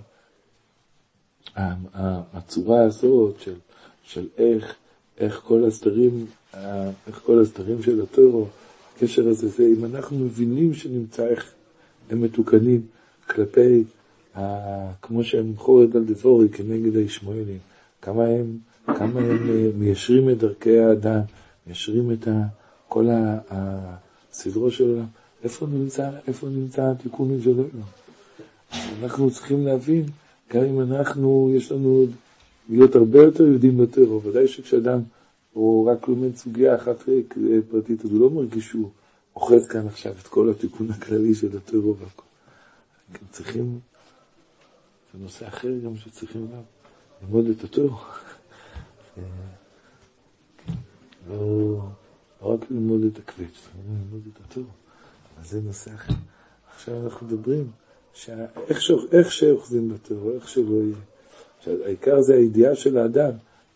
[2.34, 3.56] הצורה הזאת של,
[4.04, 4.76] של איך,
[5.18, 6.26] איך כל הסדרים,
[7.08, 8.46] איך כל הסדרים של הטרו,
[8.96, 11.54] הקשר הזה, זה אם אנחנו מבינים שנמצא איך
[12.10, 12.82] הם מתוקנים
[13.30, 13.84] כלפי,
[15.02, 17.60] כמו שהם חורד על דבורי כנגד הישמעאלים,
[18.02, 18.58] כמה הם,
[18.96, 21.20] כמה הם אה, מיישרים את דרכי האדם,
[21.68, 22.28] מיישרים את
[22.88, 23.08] כל
[23.50, 25.06] הסדרו של העולם.
[25.44, 27.64] איפה נמצא, איפה נמצא התיקונים של?
[29.04, 30.06] אנחנו צריכים להבין,
[30.54, 32.06] גם אם אנחנו, יש לנו
[32.70, 35.00] להיות הרבה יותר יהודים בטרור, ודאי שכשאדם
[35.54, 37.14] הוא רק לומד סוגיה אחת אה,
[37.72, 38.90] פרטית, אז הוא לא מרגיש שהוא
[39.36, 42.24] אוחז כאן עכשיו את כל התיקון הכללי של הטרור והכל.
[43.32, 43.80] צריכים,
[45.14, 46.62] זה נושא אחר גם שצריכים גם
[47.24, 48.02] ללמוד את הטרור.
[49.18, 49.24] אה,
[51.30, 51.80] לא,
[52.42, 54.66] רק ללמוד את הקווץ', ללמוד את הטרור.
[55.40, 56.14] אז זה נושא אחר.
[56.76, 57.68] עכשיו אנחנו מדברים
[59.12, 60.96] איך שאוחזים בטרור, איך שלא יהיה.
[61.86, 63.32] העיקר זה הידיעה של האדם,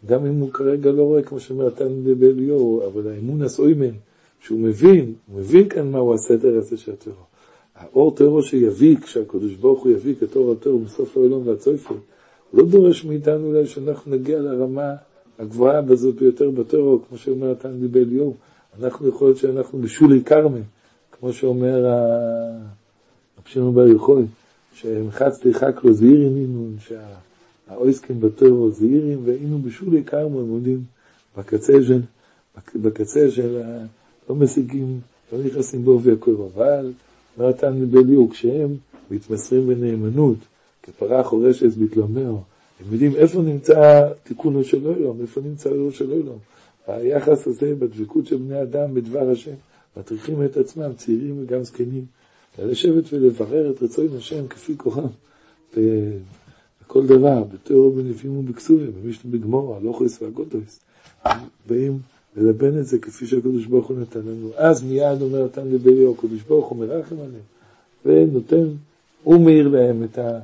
[0.05, 3.91] גם אם הוא כרגע לא רואה, כמו שאומר תן באליהו, אבל האמון הסוימן,
[4.39, 7.25] שהוא מבין, הוא מבין כאן מהו הסדר הזה של הטרור.
[7.75, 11.95] האור טרור שיביא, כשהקדוש ברוך הוא יביא כתור הטרור בסוף העולם והצויפר,
[12.51, 14.93] הוא לא דורש מאיתנו אולי שאנחנו נגיע לרמה
[15.41, 18.35] הגבוהה בזאת ביותר בטרור, כמו שאומר תן באליהו.
[18.79, 20.61] אנחנו יכול להיות שאנחנו בשולי כרמל,
[21.11, 24.23] כמו שאומר רב שמעון בר יוחאי,
[24.73, 30.83] שמחץ תרחק לו זעירים אינון, שהאויסקים בטרו זעירים, והיינו בשולי כרמו, הם עומדים
[31.37, 32.01] בקצה של,
[32.75, 33.61] בקצה של,
[34.29, 34.99] לא משיגים,
[35.33, 36.91] לא נכנסים בעובי הקור, אבל
[37.37, 38.75] נתן בליוק, כשהם
[39.11, 40.37] מתמסרים בנאמנות,
[40.83, 42.35] כפרה חורשת בתלומר,
[42.85, 46.37] הם יודעים איפה נמצא תיקונו של עולם, איפה נמצא אור של עולם.
[46.87, 49.53] היחס הזה בדבקות של בני אדם בדבר השם,
[49.97, 52.05] מטריחים את עצמם, צעירים וגם זקנים.
[52.59, 55.07] לשבת ולברר את רצון השם כפי כוחם
[55.71, 60.79] בכל דבר, בתיאור בנביאים ובכסובים, במשנה בגמורה, לא חויס והגודויס.
[61.67, 61.99] באים
[62.37, 64.49] ללבן את זה כפי שהקדוש ברוך הוא נתן לנו.
[64.55, 67.43] אז מיד אומר נתן לבליו, הקדוש ברוך הוא מרחם עליהם,
[68.05, 68.67] ונותן,
[69.23, 70.39] הוא מאיר להם את ה...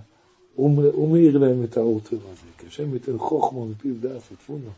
[0.58, 4.70] הוא מאיר להם את האור טבע הזה, כי השם ייתן חוכמו מפיו דף ותפונו,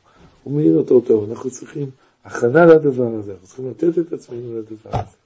[0.43, 1.89] הוא מאיר אותו טוב, אנחנו צריכים
[2.25, 5.17] הכנה לדבר הזה, אנחנו צריכים לתת את עצמנו לדבר הזה,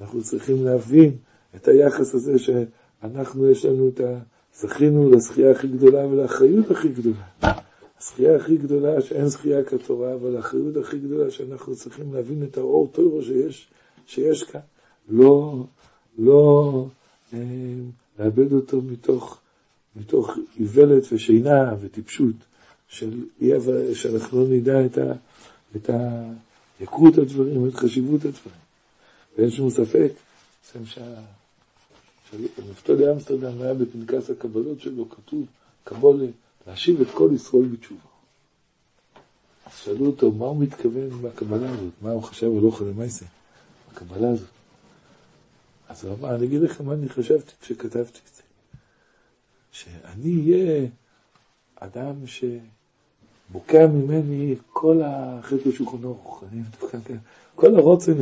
[0.00, 1.12] אנחנו צריכים להבין
[1.56, 4.18] את היחס הזה שאנחנו, יש לנו את ה...
[4.60, 7.52] זכינו לזכייה הכי גדולה ולאחריות הכי גדולה.
[8.00, 12.88] הזכייה הכי גדולה שאין זכייה כתורה, אבל האחריות הכי גדולה שאנחנו צריכים להבין את האור
[12.92, 13.68] טורו שיש,
[14.06, 14.60] שיש כאן.
[15.08, 15.64] לא,
[16.18, 16.86] לא
[17.34, 17.38] אה,
[18.18, 19.38] לאבד אותו מתוך,
[19.96, 20.30] מתוך
[20.60, 22.36] איוולת ושינה וטיפשות,
[22.88, 23.24] של
[23.94, 25.12] שאנחנו לא נדע את, ה,
[25.76, 26.22] את ה,
[26.80, 28.58] יקרות הדברים, את חשיבות הדברים.
[29.38, 30.12] ואין שום ספק,
[30.84, 31.20] שה...
[32.70, 35.46] נפתולי אמסטרדם היה בפנקס הקבלות שלו, כתוב,
[35.84, 36.26] קבולה,
[36.66, 38.00] להשיב את כל ישראל בתשובה.
[39.66, 41.92] אז שאלו אותו, מה הוא מתכוון עם הקבלה הזאת?
[42.02, 43.26] מה הוא חשב או לא חשב למעשה?
[43.92, 44.48] הקבלה הזאת.
[45.88, 48.33] אז הוא אמר, אני אגיד לכם מה אני חשבתי כשכתבתי את.
[49.74, 50.86] שאני אהיה
[51.76, 56.44] אדם שבוקע ממני כל החטא ושולחון אורך,
[57.54, 58.12] כל הרוצן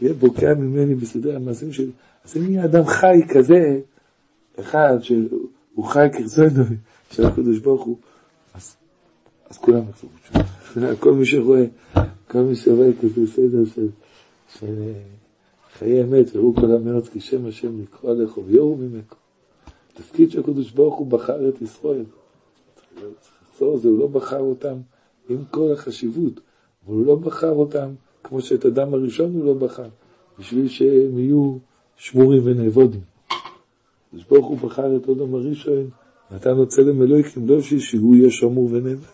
[0.00, 1.90] יהיה בוקע ממני בסדרי המעשים שלי.
[2.24, 3.80] אז אם יהיה אדם חי כזה,
[4.60, 6.64] אחד שהוא חי כרצונו
[7.10, 7.96] של הקדוש ברוך הוא,
[8.54, 8.76] אז,
[9.50, 10.96] אז כולם יחזרו תשובה.
[11.02, 11.64] כל מי שרואה,
[12.28, 13.88] כל מי שרואה כזה סדר של,
[14.58, 14.92] של
[15.78, 19.14] חיי אמת, וראו כל המאות כי שם השם לקרוא עליך ויורו ממך.
[19.96, 22.04] התפקיד של הקדוש ברוך הוא בחר את ישראל.
[22.94, 24.76] צריך לחזור זה, הוא לא בחר אותם
[25.28, 26.40] עם כל החשיבות,
[26.86, 27.88] אבל הוא לא בחר אותם
[28.24, 29.88] כמו שאת אדם הראשון הוא לא בחר,
[30.38, 31.56] בשביל שהם יהיו
[31.96, 33.00] שמורים ונאבודים.
[34.08, 35.90] הקדוש ברוך הוא בחר את אדם הראשון,
[36.30, 39.06] נתן לו צלם אלוהיקים, לא בשביל שהוא יהיה שמור ונאבד,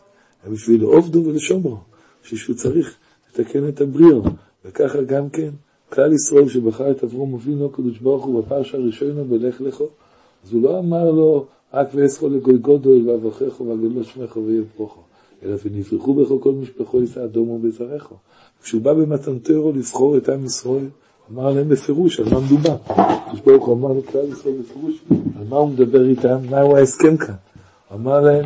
[0.45, 1.77] אלא בשביל לעובדו ולשומרו,
[2.23, 2.97] בשביל שהוא צריך
[3.31, 4.23] לתקן את הבריאו,
[4.65, 5.51] וככה גם כן,
[5.93, 9.89] כלל ישראל שבחר את אברום אבינו הקדוש ברוך הוא בפרשה הראשונה בלך לכו,
[10.45, 15.01] אז הוא לא אמר לו רק ואסכו לגוי גודל ואברכךו והגדלו שמךו ויברוכו,
[15.43, 18.15] אלא ונברחו בכו כל משפחו ישא אדומו בזרחו.
[18.63, 20.87] כשהוא בא במתנתרו לבחור את עם ישראל,
[21.33, 22.77] אמר להם בפירוש על מה מדובר.
[22.87, 27.35] הקדוש ברוך הוא אמר לכלל ישראל בפירוש, על מה הוא מדבר איתם, מהו ההסכם כאן.
[27.95, 28.45] אמר להם,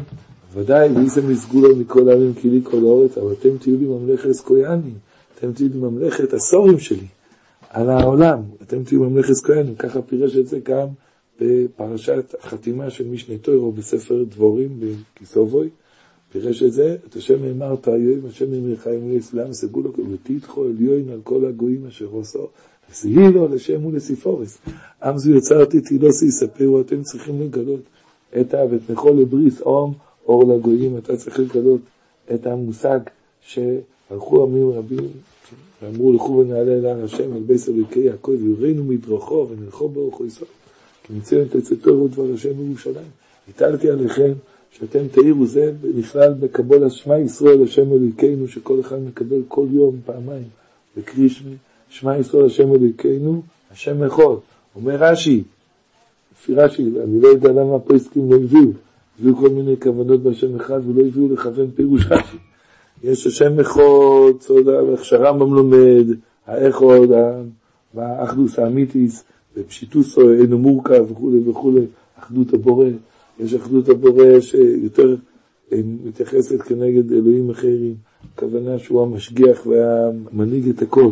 [0.52, 4.94] ודאי, ואיזה מסגולו מכל הערים כי לי כל האורץ, אבל אתם תהיו לי ממלכת כהנים,
[5.38, 7.06] אתם תהיו לי ממלכת הסורים שלי,
[7.70, 10.86] על העולם, אתם תהיו ממלכת כהנים, ככה פירש את זה גם
[11.40, 15.68] בפרשת החתימה של משנה תוירו בספר דבורים בכיסובוי,
[16.32, 21.20] פירש את זה, את השם נאמר תאיום, השם נאמר חיים לאסלאם, סגולו ותיתחו עליון על
[21.24, 22.48] כל הגויים אשר עושו,
[22.90, 24.58] וסהי לו לשם ולסיפורס.
[25.02, 27.80] עם זו יצרתי תהילוסי יספרו, אתם צריכים לגלות
[28.40, 29.94] את ואת נכל לבריס אום
[30.26, 31.80] אור לגויים, אתה צריך לגלות
[32.34, 33.00] את המושג
[33.40, 35.08] שהלכו עמים רבים
[35.82, 40.48] ואמרו לכו ונעלה אל הר השם אל בייס אלוקי יעקב ויראינו מדרכו ונלכו באורכו יסוד
[41.06, 43.10] כי מציון תצאתו ודבר השם בירושלים.
[43.48, 44.32] הטלתי עליכם
[44.70, 50.48] שאתם תאירו זה נכלל בקבול השמע ישראל השם אלוהיכנו שכל אחד מקבל כל יום פעמיים
[50.96, 51.28] בקריא
[51.88, 53.42] שמע ישראל השם אלוהיכנו
[53.72, 54.22] השם אחד.
[54.76, 55.42] אומר רש"י,
[56.32, 58.70] לפי רש"י, אני לא יודע למה הפריסקים לא הביאו,
[59.20, 62.36] הביאו כל מיני כוונות בהשם אחד ולא הביאו לכוון פירוש רש"י.
[63.04, 64.44] יש השם אחד,
[65.02, 66.06] שהרמב"ם לומד,
[66.46, 67.10] האחוד,
[67.94, 69.24] והאחדוס האמיתיס,
[69.56, 71.86] ופשיטוסו אינו מורכב וכולי וכולי,
[72.18, 72.86] אחדות הבורא.
[73.40, 75.16] יש אחדות הבורא שיותר
[75.72, 77.94] אה, מתייחסת כנגד אלוהים אחרים,
[78.34, 81.10] הכוונה שהוא המשגיח והמנהיג את הכל.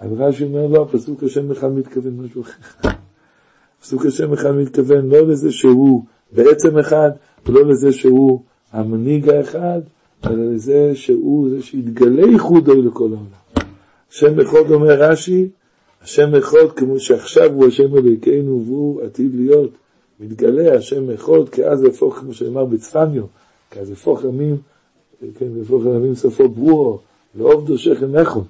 [0.00, 2.88] אבל רש"י אומר לא, פסוק השם אחד מתכוון משהו אחר.
[3.82, 7.10] פסוק השם אחד מתכוון לא לזה שהוא בעצם אחד,
[7.46, 8.40] ולא לזה שהוא
[8.72, 9.80] המנהיג האחד,
[10.26, 13.66] אלא לזה שהוא זה שיתגלה ייחודו לכל העולם.
[14.10, 15.48] השם אחד אומר רש"י,
[16.04, 19.70] השם אחד כמו שעכשיו הוא השם אלוהיכנו והוא עתיד להיות
[20.20, 23.22] מתגלה השם אחד, כי אז יהפוך, כמו שנאמר בצפניו,
[23.70, 24.56] כי אז יהפוך ימים,
[25.38, 26.98] כן, יהפוך ימים סופו ברורו,
[27.38, 28.40] לעובדו שכם אחד.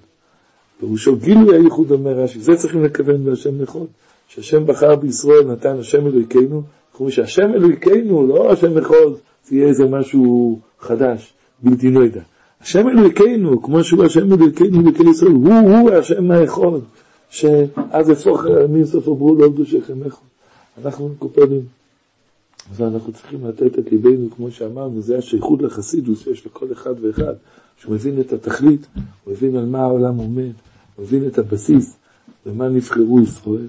[0.81, 3.81] פירושו גילוי הייחוד אומר רש"י, זה צריכים לכוון בהשם אחד,
[4.29, 6.63] שהשם בחר בישראל נתן השם אלוהיכנו,
[6.95, 9.11] כמו שהשם אלוהיכנו, לא השם אחד,
[9.45, 12.21] זה יהיה איזה משהו חדש, בלתי נוידע.
[12.61, 16.79] השם אלוהיכנו, כמו שהוא השם אלוהיכנו אלוהיקי ישראל, הוא הוא השם האחד,
[17.35, 20.27] שאז יהפוך ימים סופו ברורו לעובדו שכם אחד.
[20.85, 21.63] אנחנו מקופלים.
[22.71, 27.35] אז אנחנו צריכים לתת את ליבנו, כמו שאמרנו, זה השייכות לחסידוס שיש לכל אחד ואחד,
[27.77, 28.87] שהוא מבין את התכלית,
[29.25, 30.53] הוא מבין על מה העולם עומד,
[30.97, 31.97] הוא מבין את הבסיס,
[32.47, 33.69] ומה נבחרו ישראל.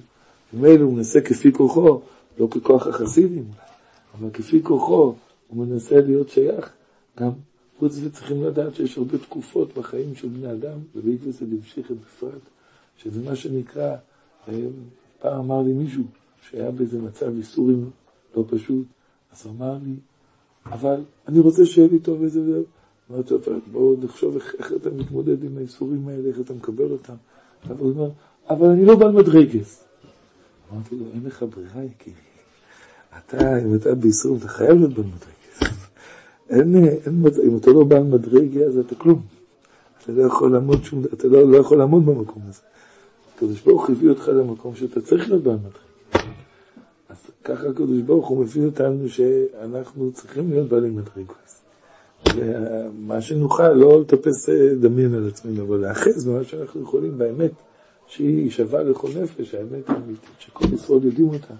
[0.53, 2.01] ומילא הוא מנסה כפי כוחו,
[2.39, 3.45] לא ככוח החסידים,
[4.19, 5.13] אבל כפי כוחו,
[5.47, 6.69] הוא מנסה להיות שייך.
[7.19, 7.29] גם
[7.79, 12.41] חוץ מזה צריכים לדעת שיש הרבה תקופות בחיים של בני אדם, ובעקבות זה להמשיך בפרט,
[12.97, 13.95] שזה מה שנקרא,
[14.47, 14.53] אה,
[15.19, 16.03] פעם אמר לי מישהו,
[16.41, 17.89] שהיה באיזה מצב ייסורים
[18.35, 18.85] לא פשוט,
[19.33, 19.95] אז הוא אמר לי,
[20.65, 22.61] אבל אני רוצה שיהיה לי טוב איזה וזה.
[23.11, 23.39] אמרתי לו,
[23.71, 27.13] בואו נחשוב איך, איך אתה מתמודד עם הייסורים האלה, איך אתה מקבל אותם.
[27.67, 28.09] אבל הוא אומר,
[28.49, 29.83] אבל אני לא בעל מדרגס.
[30.73, 32.15] אמרתי לו, אין לך ברירה, יקירי.
[33.17, 35.75] אתה, אם אתה בייסורים, אתה חייב להיות בעל מדרגס.
[36.49, 39.21] אין, אין, אם אתה לא בעל מדרגה, אז אתה כלום.
[40.03, 42.61] אתה לא יכול לעמוד שום, אתה לא, לא יכול לעמוד במקום הזה.
[43.35, 45.85] הקדוש ברוך הביא אותך למקום שאתה צריך להיות בעל מדרגה.
[47.43, 51.35] ככה הקדוש ברוך הוא מביא אותנו שאנחנו צריכים להיות בעלי מדרגות.
[52.93, 57.51] מה שנוכל, לא לטפס אה, דמיין על עצמנו, אבל להאחז במה שאנחנו יכולים באמת,
[58.07, 61.53] שהיא שווה לכל נפש, האמת האמיתית, שכל ישראל יודעים אותה.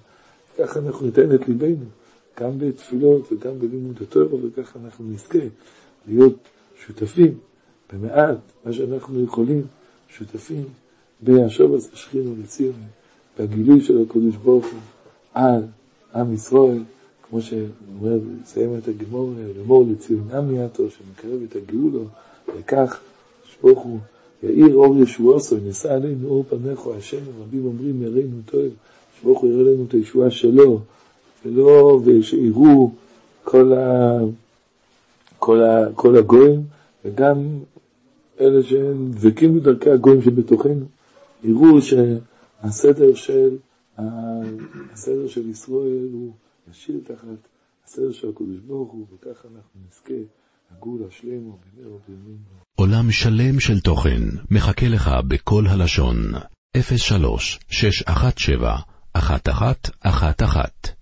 [0.57, 1.85] ככה אנחנו ניתן את ליבנו,
[2.39, 5.39] גם בתפילות וגם בלימוד התורה, וככה אנחנו נזכה
[6.07, 6.35] להיות
[6.85, 7.37] שותפים
[7.93, 9.61] במעט מה שאנחנו יכולים,
[10.07, 10.63] שותפים
[11.21, 12.73] בהשוב הזה שכינו לציון,
[13.39, 14.79] בגילוי של הקדוש ברוך הוא.
[15.33, 15.61] על
[16.15, 16.83] עם ישראל,
[17.29, 22.03] כמו שאומר, מסיים את הגמור, גמור לציון עם יעתו, שמקרב את הגאולו,
[22.57, 22.99] וכך,
[23.45, 23.99] שברוך הוא,
[24.43, 28.61] יאיר אור ישועוסו, ינשא עלינו אור פניך, השם, רבים אומרים יראינו טוב,
[29.19, 30.79] שברוך הוא יראה לנו את הישועה שלו,
[31.45, 32.91] ולא, ושיראו
[33.43, 34.17] כל, ה,
[35.39, 36.61] כל, ה, כל הגויים,
[37.05, 37.37] וגם
[38.39, 40.85] אלה שדבקים בדרכי הגויים שבתוכנו,
[41.43, 43.57] יראו שהסדר של
[43.97, 46.33] הסדר של ישראל הוא
[46.69, 47.47] נשאיר תחת
[47.85, 50.13] הסדר של הקדוש ברוך הוא, וככה אנחנו נזכה
[50.71, 52.37] לגור להשלים ובמהרה ובימים.
[52.75, 54.21] עולם שלם של תוכן
[54.51, 56.17] מחכה לך בכל הלשון,
[56.97, 58.79] 03 617
[59.15, 60.94] 1111